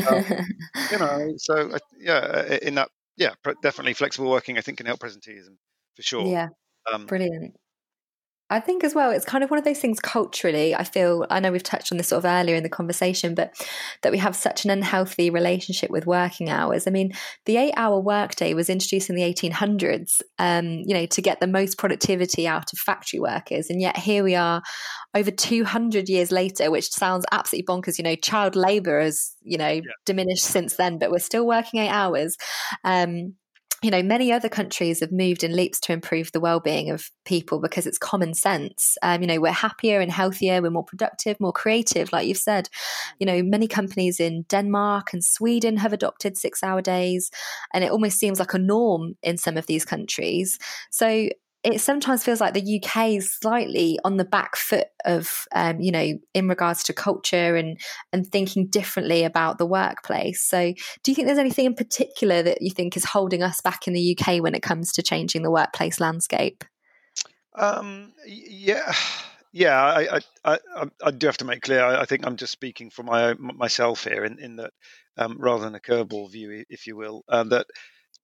[0.08, 0.24] um,
[0.90, 4.58] you know, so uh, yeah, in that, yeah, definitely flexible working.
[4.58, 5.56] I think can help presenteeism
[5.94, 6.26] for sure.
[6.26, 6.48] Yeah,
[6.92, 7.56] um, brilliant.
[8.48, 10.72] I think as well, it's kind of one of those things culturally.
[10.72, 13.52] I feel, I know we've touched on this sort of earlier in the conversation, but
[14.02, 16.86] that we have such an unhealthy relationship with working hours.
[16.86, 17.12] I mean,
[17.46, 21.48] the eight hour workday was introduced in the 1800s, um, you know, to get the
[21.48, 23.68] most productivity out of factory workers.
[23.68, 24.62] And yet here we are
[25.12, 27.98] over 200 years later, which sounds absolutely bonkers.
[27.98, 29.80] You know, child labor has, you know, yeah.
[30.04, 32.36] diminished since then, but we're still working eight hours.
[32.84, 33.34] Um,
[33.86, 37.60] you know, many other countries have moved in leaps to improve the well-being of people
[37.60, 38.98] because it's common sense.
[39.00, 42.68] Um, you know, we're happier and healthier, we're more productive, more creative, like you've said.
[43.20, 47.30] You know, many companies in Denmark and Sweden have adopted six-hour days,
[47.72, 50.58] and it almost seems like a norm in some of these countries.
[50.90, 51.28] So
[51.74, 55.90] it sometimes feels like the UK is slightly on the back foot of, um, you
[55.90, 57.80] know, in regards to culture and
[58.12, 60.42] and thinking differently about the workplace.
[60.42, 63.86] So, do you think there's anything in particular that you think is holding us back
[63.86, 66.64] in the UK when it comes to changing the workplace landscape?
[67.54, 68.92] Um, yeah.
[69.52, 71.82] Yeah, I, I, I, I, do have to make clear.
[71.82, 74.74] I, think I'm just speaking for my myself here, in, in that
[75.16, 77.66] um, rather than a curveball view, if you will, uh, that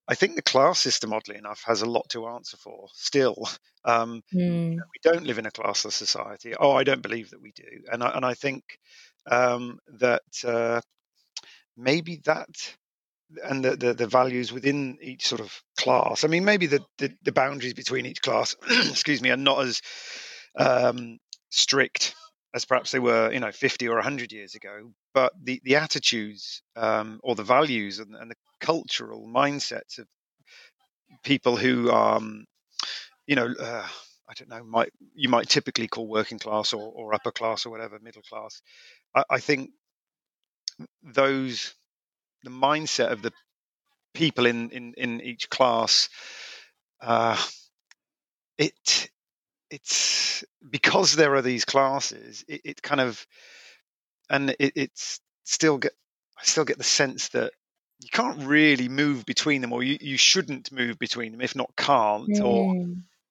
[0.08, 3.48] I think the class system, oddly enough, has a lot to answer for still.
[3.84, 4.76] Um, mm.
[4.76, 6.54] We don't live in a classless society.
[6.54, 7.64] Oh, I don't believe that we do.
[7.90, 8.62] And I, and I think
[9.28, 10.80] um, that uh,
[11.76, 12.76] maybe that
[13.42, 16.22] and the, the, the, values within each sort of class.
[16.22, 19.82] I mean, maybe the, the, the boundaries between each class, excuse me, are not as
[20.56, 21.18] um,
[21.50, 22.14] strict
[22.54, 24.92] as perhaps they were, you know, 50 or 100 years ago.
[25.14, 30.06] But the, the attitudes um, or the values and, and the cultural mindsets of
[31.24, 32.46] people who um
[33.26, 33.86] you know uh,
[34.28, 37.70] i don't know might you might typically call working class or, or upper class or
[37.70, 38.62] whatever middle class.
[39.14, 39.70] I, I think
[41.02, 41.74] those
[42.44, 43.32] the mindset of the
[44.14, 46.08] people in in in each class
[47.00, 47.36] uh
[48.58, 49.10] it
[49.70, 53.26] it's because there are these classes it, it kind of
[54.30, 55.92] and it, it's still get
[56.38, 57.52] i still get the sense that
[58.02, 61.70] you can't really move between them, or you, you shouldn't move between them, if not
[61.76, 62.44] can't, mm.
[62.44, 62.74] or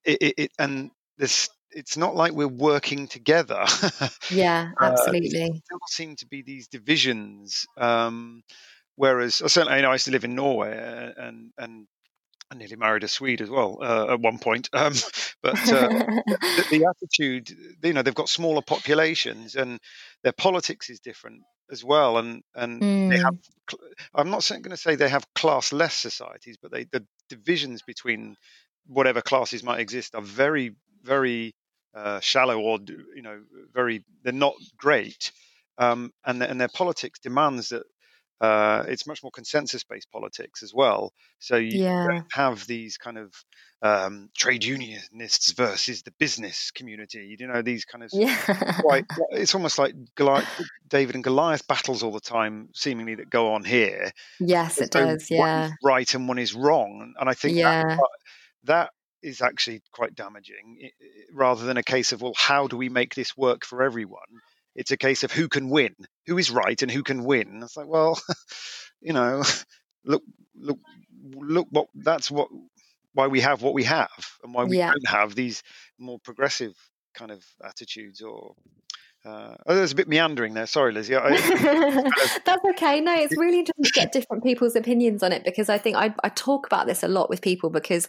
[0.06, 3.66] it, it, it, and this it's not like we're working together.
[4.32, 5.44] yeah, uh, absolutely.
[5.44, 7.66] Uh, still seem to be these divisions.
[7.78, 8.44] Um,
[8.96, 11.88] whereas, certainly, you know, I used to live in Norway, uh, and and
[12.52, 14.70] I nearly married a Swede as well uh, at one point.
[14.82, 14.94] Um,
[15.44, 17.50] but uh, the, the, attitude,
[17.84, 19.80] you know, they've got smaller populations and
[20.24, 22.18] their politics is different as well.
[22.18, 23.10] And and mm.
[23.10, 23.36] they have.
[23.36, 23.78] Mm.
[24.14, 28.36] I'm not going to say they have class-less societies, but they the divisions between
[28.88, 31.54] whatever classes might exist are very very
[31.96, 32.80] uh, shallow or
[33.16, 33.42] you know
[33.74, 35.32] very they're not great.
[35.78, 37.84] Um, and, the, and their politics demands that
[38.42, 41.14] uh, it's much more consensus-based politics as well.
[41.38, 42.22] So you yeah.
[42.32, 43.32] have these kind of
[43.84, 47.36] um, trade unionists versus the business community.
[47.38, 48.80] You know these kind of yeah.
[48.82, 49.06] quite.
[49.32, 50.48] It's almost like Goliath,
[50.88, 54.12] David and Goliath battles all the time, seemingly that go on here.
[54.40, 55.30] Yes, it does.
[55.30, 57.84] Yeah, right and one is wrong, and I think yeah.
[57.84, 58.00] that,
[58.64, 58.90] that
[59.22, 60.90] is actually quite damaging,
[61.32, 64.20] rather than a case of well, how do we make this work for everyone?
[64.76, 65.96] It's a case of who can win,
[66.28, 67.62] who is right, and who can win.
[67.64, 68.20] It's like, well,
[69.02, 69.44] you know,
[70.06, 70.24] look,
[70.56, 70.80] look,
[71.34, 71.68] look.
[71.72, 72.50] What that's what
[73.14, 74.10] why we have what we have,
[74.44, 74.92] and why we yeah.
[74.92, 75.64] don't have these
[76.00, 76.74] more progressive
[77.14, 78.56] kind of attitudes or
[79.24, 80.66] uh, oh, there's a bit meandering there.
[80.66, 81.16] Sorry, Lizzie.
[81.16, 81.30] I,
[82.46, 83.00] That's okay.
[83.02, 86.14] No, it's really interesting to get different people's opinions on it because I think I,
[86.24, 88.08] I, talk about this a lot with people because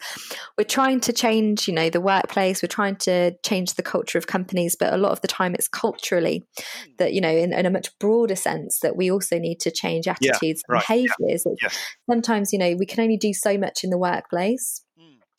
[0.57, 2.62] we're trying to change, you know, the workplace.
[2.62, 5.68] We're trying to change the culture of companies, but a lot of the time it's
[5.68, 6.92] culturally hmm.
[6.96, 10.09] that you know, in, in a much broader sense, that we also need to change
[10.09, 11.46] attitudes yeah, and right, behaviors.
[11.61, 11.68] Yeah,
[12.09, 14.83] Sometimes, you know, we can only do so much in the workplace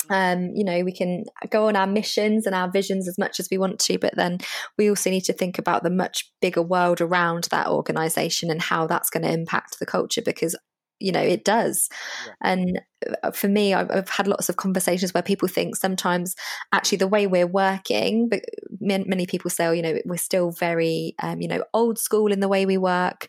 [0.09, 3.47] um, you know, we can go on our missions and our visions as much as
[3.51, 4.39] we want to, but then
[4.77, 8.87] we also need to think about the much bigger world around that organization and how
[8.87, 10.55] that's going to impact the culture because
[11.03, 11.89] you know it does.
[12.25, 12.33] Yeah.
[12.41, 12.81] and
[13.23, 16.35] uh, for me I've, I've, had lots of conversations where people think sometimes
[16.71, 18.41] actually the way we're working but
[18.79, 22.39] many people say oh, you know we're still very um, you know old school in
[22.39, 23.27] the way we work.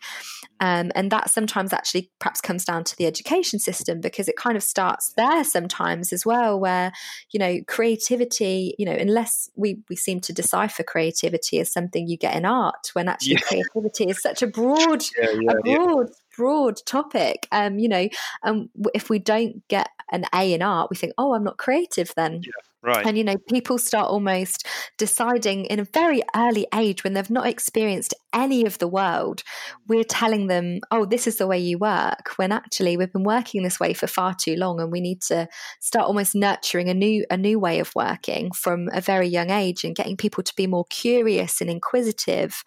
[0.61, 4.55] Um, and that sometimes actually perhaps comes down to the education system because it kind
[4.55, 6.93] of starts there sometimes as well where
[7.31, 12.17] you know creativity you know unless we we seem to decipher creativity as something you
[12.17, 13.39] get in art when actually yeah.
[13.41, 17.47] creativity is such a broad yeah, yeah, a broad broad topic.
[17.51, 18.07] Um, you know,
[18.43, 22.13] um, if we don't get an A in art, we think, oh, I'm not creative
[22.15, 22.41] then.
[22.43, 22.51] Yeah.
[22.85, 23.05] Right.
[23.05, 24.67] And, you know, people start almost
[24.99, 29.41] deciding in a very early age when they've not experienced any of the world,
[29.87, 33.63] we're telling them, oh, this is the way you work, when actually we've been working
[33.63, 35.47] this way for far too long and we need to
[35.79, 39.83] start almost nurturing a new a new way of working from a very young age
[39.83, 42.63] and getting people to be more curious and inquisitive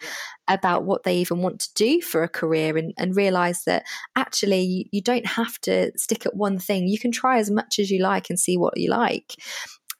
[0.49, 3.85] about what they even want to do for a career and, and realize that
[4.17, 6.89] actually you don't have to stick at one thing.
[6.89, 9.35] You can try as much as you like and see what you like.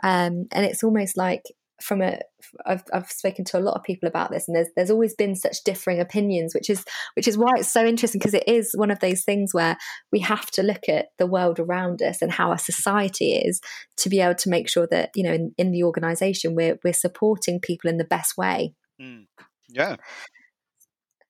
[0.03, 1.43] Um, and it's almost like
[1.81, 2.19] from a
[2.67, 5.37] I've, I've spoken to a lot of people about this and there's there's always been
[5.37, 6.85] such differing opinions which is
[7.15, 9.77] which is why it's so interesting because it is one of those things where
[10.11, 13.61] we have to look at the world around us and how our society is
[13.97, 16.93] to be able to make sure that you know in, in the organization we're we're
[16.93, 19.25] supporting people in the best way mm.
[19.69, 19.97] yeah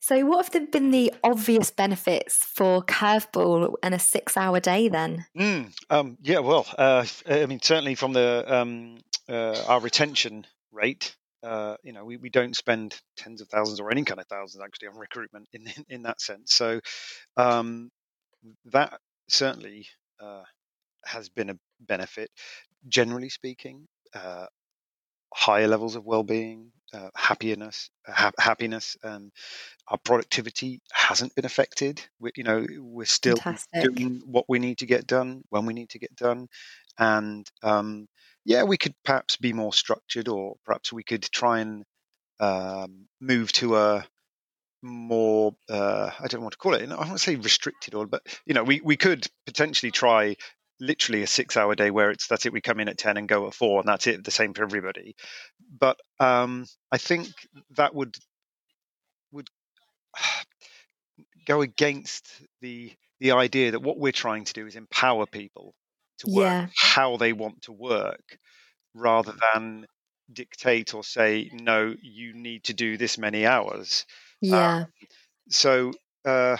[0.08, 5.26] so, what have been the obvious benefits for curveball and a six-hour day then?
[5.36, 11.14] Mm, um, yeah, well, uh, I mean, certainly from the um, uh, our retention rate,
[11.42, 14.64] uh, you know, we, we don't spend tens of thousands or any kind of thousands
[14.64, 16.54] actually on recruitment in in, in that sense.
[16.54, 16.80] So,
[17.36, 17.90] um,
[18.72, 19.88] that certainly
[20.20, 20.44] uh,
[21.04, 22.30] has been a benefit.
[22.88, 24.46] Generally speaking, uh,
[25.32, 28.96] higher levels of well-being, uh, happiness, ha- happiness.
[29.02, 29.30] Um,
[29.88, 32.02] our productivity hasn't been affected.
[32.18, 33.94] We, you know, we're still Fantastic.
[33.94, 36.48] doing what we need to get done when we need to get done,
[36.98, 38.08] and um,
[38.44, 41.84] yeah, we could perhaps be more structured, or perhaps we could try and
[42.40, 44.06] um, move to a
[44.82, 46.82] more uh, I don't what to call it.
[46.82, 50.36] I don't want to say restricted or, but you know, we we could potentially try
[50.80, 53.28] literally a six hour day where it's that's it we come in at 10 and
[53.28, 55.14] go at 4 and that's it the same for everybody.
[55.78, 57.28] But um, i think
[57.76, 58.16] that would
[59.32, 59.48] would
[61.46, 62.28] go against
[62.60, 65.74] the the idea that what we're trying to do is empower people
[66.18, 66.66] to work yeah.
[66.76, 68.38] how they want to work
[68.94, 69.86] rather than
[70.32, 74.04] dictate or say no you need to do this many hours.
[74.40, 74.76] Yeah.
[74.76, 74.86] Um,
[75.48, 75.92] so
[76.24, 76.56] uh,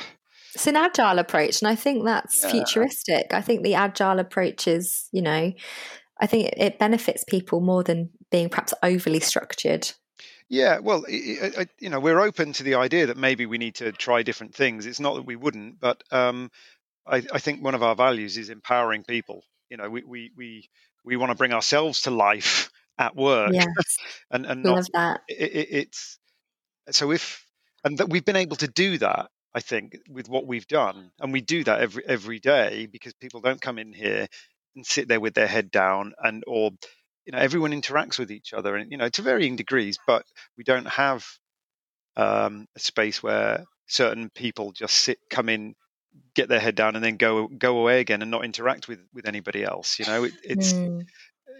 [0.59, 2.50] it's an agile approach, and I think that's yeah.
[2.50, 3.32] futuristic.
[3.32, 5.52] I think the agile approach is, you know,
[6.20, 9.92] I think it, it benefits people more than being perhaps overly structured.
[10.48, 13.76] Yeah, well, I, I, you know, we're open to the idea that maybe we need
[13.76, 14.84] to try different things.
[14.84, 16.50] It's not that we wouldn't, but um,
[17.06, 19.44] I, I, think one of our values is empowering people.
[19.70, 20.68] You know, we we we
[21.04, 23.52] we want to bring ourselves to life at work.
[23.52, 23.68] Yes.
[24.32, 25.20] and and not, that.
[25.28, 26.18] it, it, it's
[26.90, 27.46] so if
[27.84, 31.32] and that we've been able to do that I think with what we've done, and
[31.32, 34.26] we do that every every day because people don't come in here
[34.76, 36.70] and sit there with their head down and or
[37.24, 40.24] you know everyone interacts with each other and you know to varying degrees, but
[40.57, 41.26] we don't have
[42.16, 45.74] um, a space where certain people just sit, come in,
[46.34, 49.26] get their head down, and then go go away again and not interact with with
[49.26, 49.99] anybody else.
[49.99, 50.72] You know, it, it's.
[50.72, 51.07] Mm.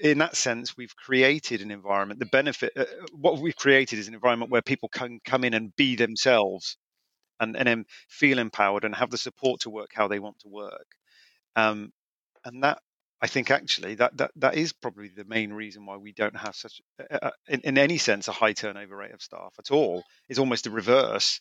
[0.01, 2.20] In that sense, we've created an environment.
[2.20, 5.74] The benefit, uh, what we've created is an environment where people can come in and
[5.74, 6.76] be themselves
[7.41, 10.49] and, and then feel empowered and have the support to work how they want to
[10.49, 10.86] work.
[11.57, 11.93] Um,
[12.45, 12.80] and that
[13.20, 16.55] I think actually that, that that is probably the main reason why we don't have
[16.55, 20.05] such, uh, uh in, in, any sense, a high turnover rate of staff at all.
[20.28, 21.41] It's almost the reverse,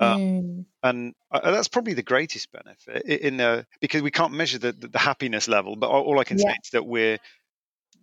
[0.00, 0.64] uh, mm.
[0.82, 4.88] and uh, that's probably the greatest benefit in, in because we can't measure the, the,
[4.88, 5.76] the, happiness level.
[5.76, 6.44] But all, all I can yeah.
[6.44, 7.18] say is that we're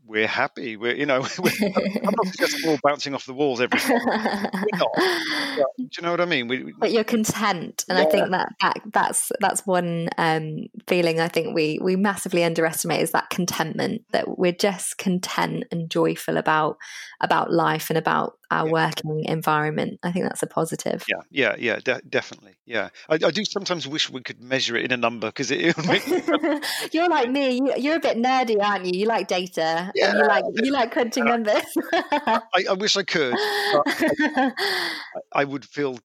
[0.08, 0.78] we're happy.
[0.78, 4.00] We're you know we're, I'm not just all bouncing off the walls every time.
[4.04, 4.90] We're not.
[4.96, 6.48] But, do you know what I mean?
[6.48, 8.06] We, but you're content, and yeah.
[8.06, 13.02] I think that, that that's that's one um, feeling I think we we massively underestimate
[13.02, 16.78] is that contentment that we're just content and joyful about
[17.22, 18.72] about life and about our yeah.
[18.72, 20.00] working environment.
[20.04, 21.04] I think that's a positive.
[21.08, 22.56] Yeah, yeah, yeah, de- definitely.
[22.66, 25.78] Yeah, I, I, do sometimes wish we could measure it in a number because it,
[25.88, 26.06] make.
[26.94, 27.62] you're like me.
[27.78, 29.00] You're a bit nerdy, aren't you?
[29.00, 29.92] You like data.
[29.96, 31.64] Yeah, you like you like crunching numbers.
[31.94, 33.36] I, I, wish I could.
[33.38, 34.52] I,
[35.32, 35.98] I would feel uh,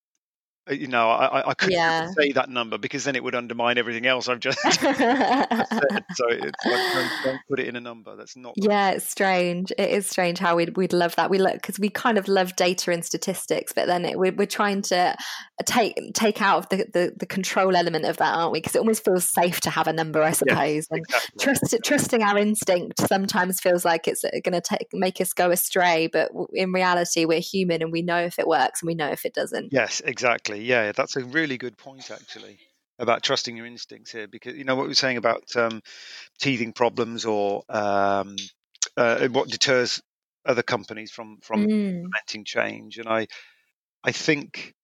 [0.69, 2.11] you know, I, I couldn't yeah.
[2.17, 4.75] say that number because then it would undermine everything else I've just said.
[4.79, 8.15] So it's like, don't, don't, put it in a number.
[8.15, 8.55] That's not.
[8.57, 9.73] Yeah, it's strange.
[9.79, 11.31] It is strange how we'd, we'd love that.
[11.31, 14.47] We look because we kind of love data and statistics, but then it, we're, we're
[14.47, 15.17] trying to
[15.65, 18.61] take take out of the, the, the control element of that, aren't we?
[18.61, 20.87] Because it almost feels safe to have a number, I suppose.
[20.91, 21.39] Yeah, and exactly.
[21.41, 26.07] trust, trusting our instinct sometimes feels like it's uh, going to make us go astray,
[26.07, 29.25] but in reality, we're human and we know if it works and we know if
[29.25, 29.73] it doesn't.
[29.73, 30.60] Yes, exactly.
[30.63, 32.59] Yeah, that's a really good point, actually,
[32.99, 34.29] about trusting your instincts here.
[34.29, 35.81] Because you know what we are saying about um,
[36.41, 38.37] teething problems or um,
[38.97, 40.01] uh, what deters
[40.45, 41.71] other companies from from mm.
[41.71, 43.27] implementing change, and I
[44.05, 44.75] I think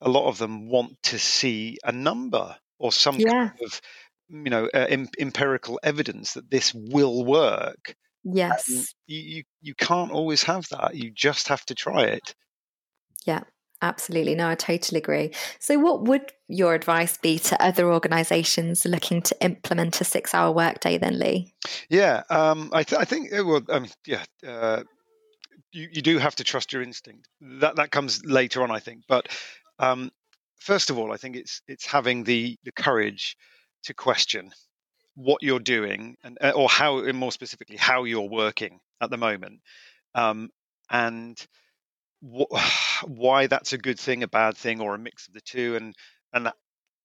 [0.00, 3.30] a lot of them want to see a number or some yeah.
[3.30, 3.80] kind of
[4.28, 7.94] you know uh, em- empirical evidence that this will work.
[8.24, 10.94] Yes, you, you you can't always have that.
[10.94, 12.34] You just have to try it.
[13.26, 13.42] Yeah.
[13.82, 14.34] Absolutely.
[14.34, 15.32] No, I totally agree.
[15.58, 20.52] So, what would your advice be to other organizations looking to implement a six hour
[20.52, 21.52] workday then, Lee?
[21.88, 24.84] Yeah, um, I, th- I, think, well, um, yeah, uh,
[25.72, 27.28] you, you do have to trust your instinct.
[27.40, 29.02] That, that comes later on, I think.
[29.08, 29.28] But
[29.78, 30.10] um,
[30.58, 33.36] first of all, I think it's, it's having the, the courage
[33.84, 34.52] to question
[35.14, 39.16] what you're doing and, uh, or how, and more specifically, how you're working at the
[39.16, 39.60] moment.
[40.14, 40.50] Um,
[40.90, 41.38] and
[43.06, 45.94] why that's a good thing, a bad thing, or a mix of the two, and
[46.32, 46.50] and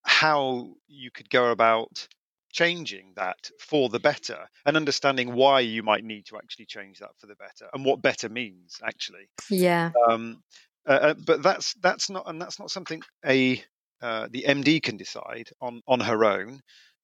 [0.04, 2.08] how you could go about
[2.52, 7.12] changing that for the better and understanding why you might need to actually change that
[7.20, 9.30] for the better and what better means actually.
[9.50, 9.92] Yeah.
[10.08, 10.42] Um,
[10.88, 13.64] uh, uh but that's that's not and that's not something a
[14.02, 16.62] uh, the md can decide on on her own.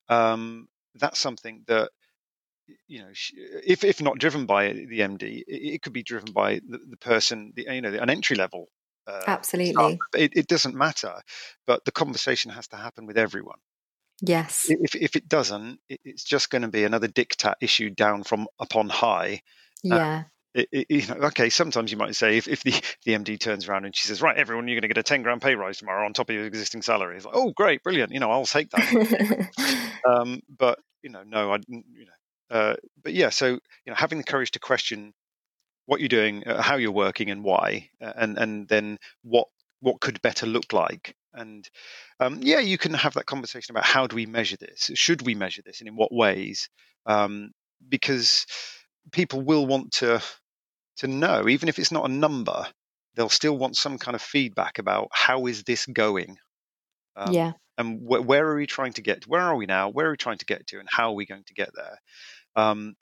[0.09, 1.89] Um, that's something that
[2.87, 3.09] you know,
[3.65, 7.53] if if not driven by the MD, it, could be driven by the, the person,
[7.55, 8.67] the, you know, an entry level.
[9.07, 11.13] Uh, Absolutely, it, it, doesn't matter,
[11.67, 13.59] but the conversation has to happen with everyone.
[14.21, 14.65] Yes.
[14.69, 18.89] If if it doesn't, it's just going to be another diktat issued down from upon
[18.89, 19.41] high.
[19.83, 20.23] Uh, yeah.
[20.55, 22.71] It, it, you know, okay, sometimes you might say if, if the,
[23.03, 25.21] the MD turns around and she says, right, everyone, you're going to get a 10
[25.21, 27.17] grand pay rise tomorrow on top of your existing salary.
[27.17, 28.13] It's like, oh, great, brilliant.
[28.13, 29.49] You know, I'll take that.
[30.09, 32.11] um, but, you know, no, I, you know,
[32.49, 35.13] uh, but yeah, so you know, having the courage to question
[35.85, 39.47] what you're doing, uh, how you're working, and why, uh, and and then what
[39.79, 41.15] what could better look like.
[41.33, 41.67] And
[42.19, 44.89] um, yeah, you can have that conversation about how do we measure this?
[44.93, 46.69] Should we measure this, and in what ways?
[47.05, 47.51] Um,
[47.87, 48.45] because
[49.11, 50.21] people will want to
[50.97, 52.65] to know, even if it's not a number,
[53.15, 56.37] they'll still want some kind of feedback about how is this going.
[57.15, 57.53] Um, yeah.
[57.77, 59.27] And wh- where are we trying to get?
[59.27, 59.89] Where are we now?
[59.89, 60.79] Where are we trying to get to?
[60.79, 61.99] And how are we going to get there?
[62.55, 62.95] Um,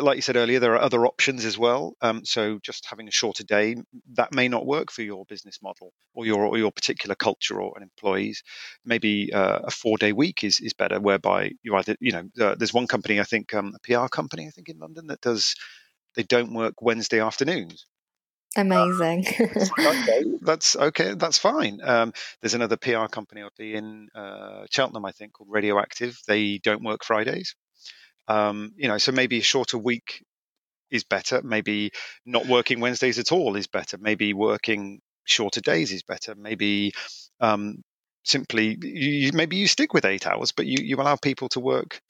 [0.00, 1.94] like you said earlier, there are other options as well.
[2.00, 3.76] Um, so just having a shorter day
[4.14, 7.78] that may not work for your business model or your or your particular culture or
[7.80, 8.42] employees.
[8.86, 12.54] Maybe uh, a four day week is is better, whereby you either you know uh,
[12.54, 15.54] there's one company I think um, a PR company I think in London that does
[16.14, 17.86] they don't work Wednesday afternoons.
[18.56, 19.26] Amazing.
[19.40, 21.14] okay, that's okay.
[21.14, 21.80] That's fine.
[21.82, 26.18] Um, there's another PR company in uh, Cheltenham, I think, called Radioactive.
[26.26, 27.54] They don't work Fridays.
[28.28, 30.24] Um, you know, so maybe a shorter week
[30.90, 31.40] is better.
[31.42, 31.92] Maybe
[32.26, 33.96] not working Wednesdays at all is better.
[33.98, 36.34] Maybe working shorter days is better.
[36.34, 36.92] Maybe
[37.40, 37.82] um,
[38.24, 42.00] simply you, maybe you stick with eight hours, but you, you allow people to work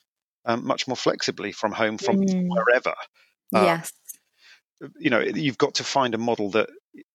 [0.45, 2.49] um, much more flexibly from home, from mm.
[2.49, 2.95] wherever.
[3.55, 3.93] Uh, yes.
[4.99, 6.69] You know, you've got to find a model that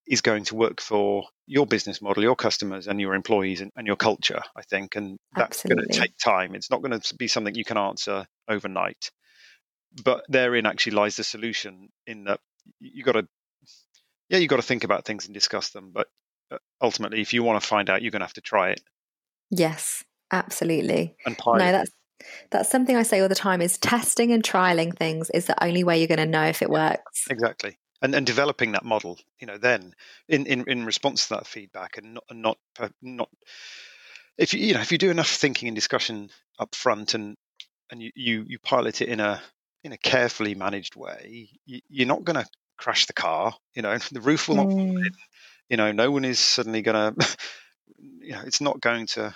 [0.06, 3.86] is going to work for your business model, your customers, and your employees, and, and
[3.86, 4.42] your culture.
[4.56, 6.56] I think, and that's going to take time.
[6.56, 9.12] It's not going to be something you can answer overnight.
[10.04, 11.90] But therein actually lies the solution.
[12.06, 12.40] In that
[12.80, 13.28] you got to,
[14.30, 15.92] yeah, you got to think about things and discuss them.
[15.94, 16.08] But
[16.52, 18.82] uh, ultimately, if you want to find out, you're going to have to try it.
[19.50, 21.16] Yes, absolutely.
[21.26, 21.60] And pilot.
[21.60, 21.92] No, that's
[22.50, 25.84] that's something I say all the time is testing and trialing things is the only
[25.84, 27.28] way you're going to know if it works.
[27.30, 27.78] Exactly.
[28.02, 29.94] And, and developing that model, you know, then
[30.28, 32.58] in, in, in response to that feedback and not, and not,
[33.02, 33.30] not,
[34.38, 37.36] if you, you know, if you do enough thinking and discussion up front and,
[37.92, 39.42] and you, you, you pilot it in a,
[39.84, 42.48] in a carefully managed way, you, are not going to
[42.78, 43.56] crash the car.
[43.76, 44.68] You know, the roof will not.
[44.68, 45.04] Mm.
[45.70, 47.38] You know, no one is suddenly going to.
[48.20, 49.36] You know, it's not going to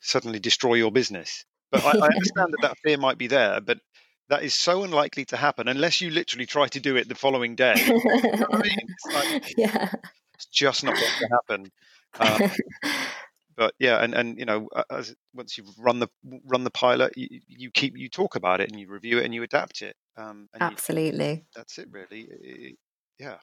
[0.00, 1.44] suddenly destroy your business.
[1.72, 3.80] But I, I understand that that fear might be there, but
[4.28, 7.56] that is so unlikely to happen unless you literally try to do it the following
[7.56, 7.74] day.
[7.76, 7.92] I mean?
[8.52, 9.90] it's, like, yeah.
[10.34, 11.72] it's just not going to happen.
[12.18, 12.92] Um,
[13.56, 16.08] but yeah, and and you know, as, once you've run the
[16.46, 19.34] run the pilot, you, you, keep you talk about it and you review it and
[19.34, 19.96] you adapt it.
[20.16, 21.30] Um, Absolutely.
[21.30, 22.28] You, that's it, really.
[22.30, 22.76] It,
[23.18, 23.36] yeah.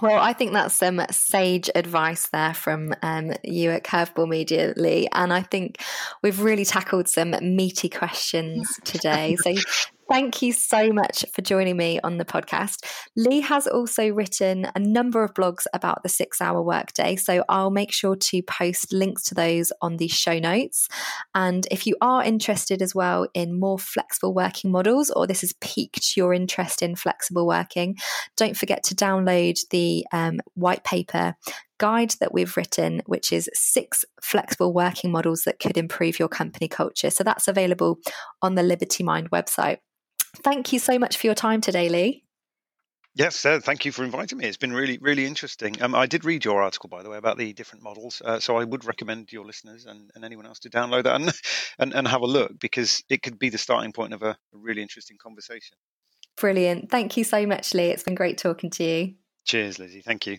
[0.00, 5.08] Well, I think that's some sage advice there from um, you at Curveball Media, Lee.
[5.12, 5.78] And I think
[6.22, 9.36] we've really tackled some meaty questions today.
[9.42, 9.54] So
[10.10, 12.84] Thank you so much for joining me on the podcast.
[13.16, 17.14] Lee has also written a number of blogs about the six hour workday.
[17.14, 20.88] So I'll make sure to post links to those on the show notes.
[21.32, 25.54] And if you are interested as well in more flexible working models, or this has
[25.60, 27.94] piqued your interest in flexible working,
[28.36, 31.36] don't forget to download the um, white paper
[31.78, 36.66] guide that we've written, which is six flexible working models that could improve your company
[36.66, 37.10] culture.
[37.10, 38.00] So that's available
[38.42, 39.78] on the Liberty Mind website.
[40.36, 42.24] Thank you so much for your time today, Lee.
[43.14, 44.46] Yes, uh, thank you for inviting me.
[44.46, 45.82] It's been really, really interesting.
[45.82, 48.22] Um, I did read your article, by the way, about the different models.
[48.24, 51.32] Uh, so I would recommend your listeners and, and, anyone else to download that and,
[51.80, 54.36] and, and, have a look because it could be the starting point of a, a
[54.52, 55.76] really interesting conversation.
[56.36, 56.90] Brilliant.
[56.90, 57.88] Thank you so much, Lee.
[57.88, 59.14] It's been great talking to you.
[59.44, 60.02] Cheers, Lizzie.
[60.02, 60.38] Thank you.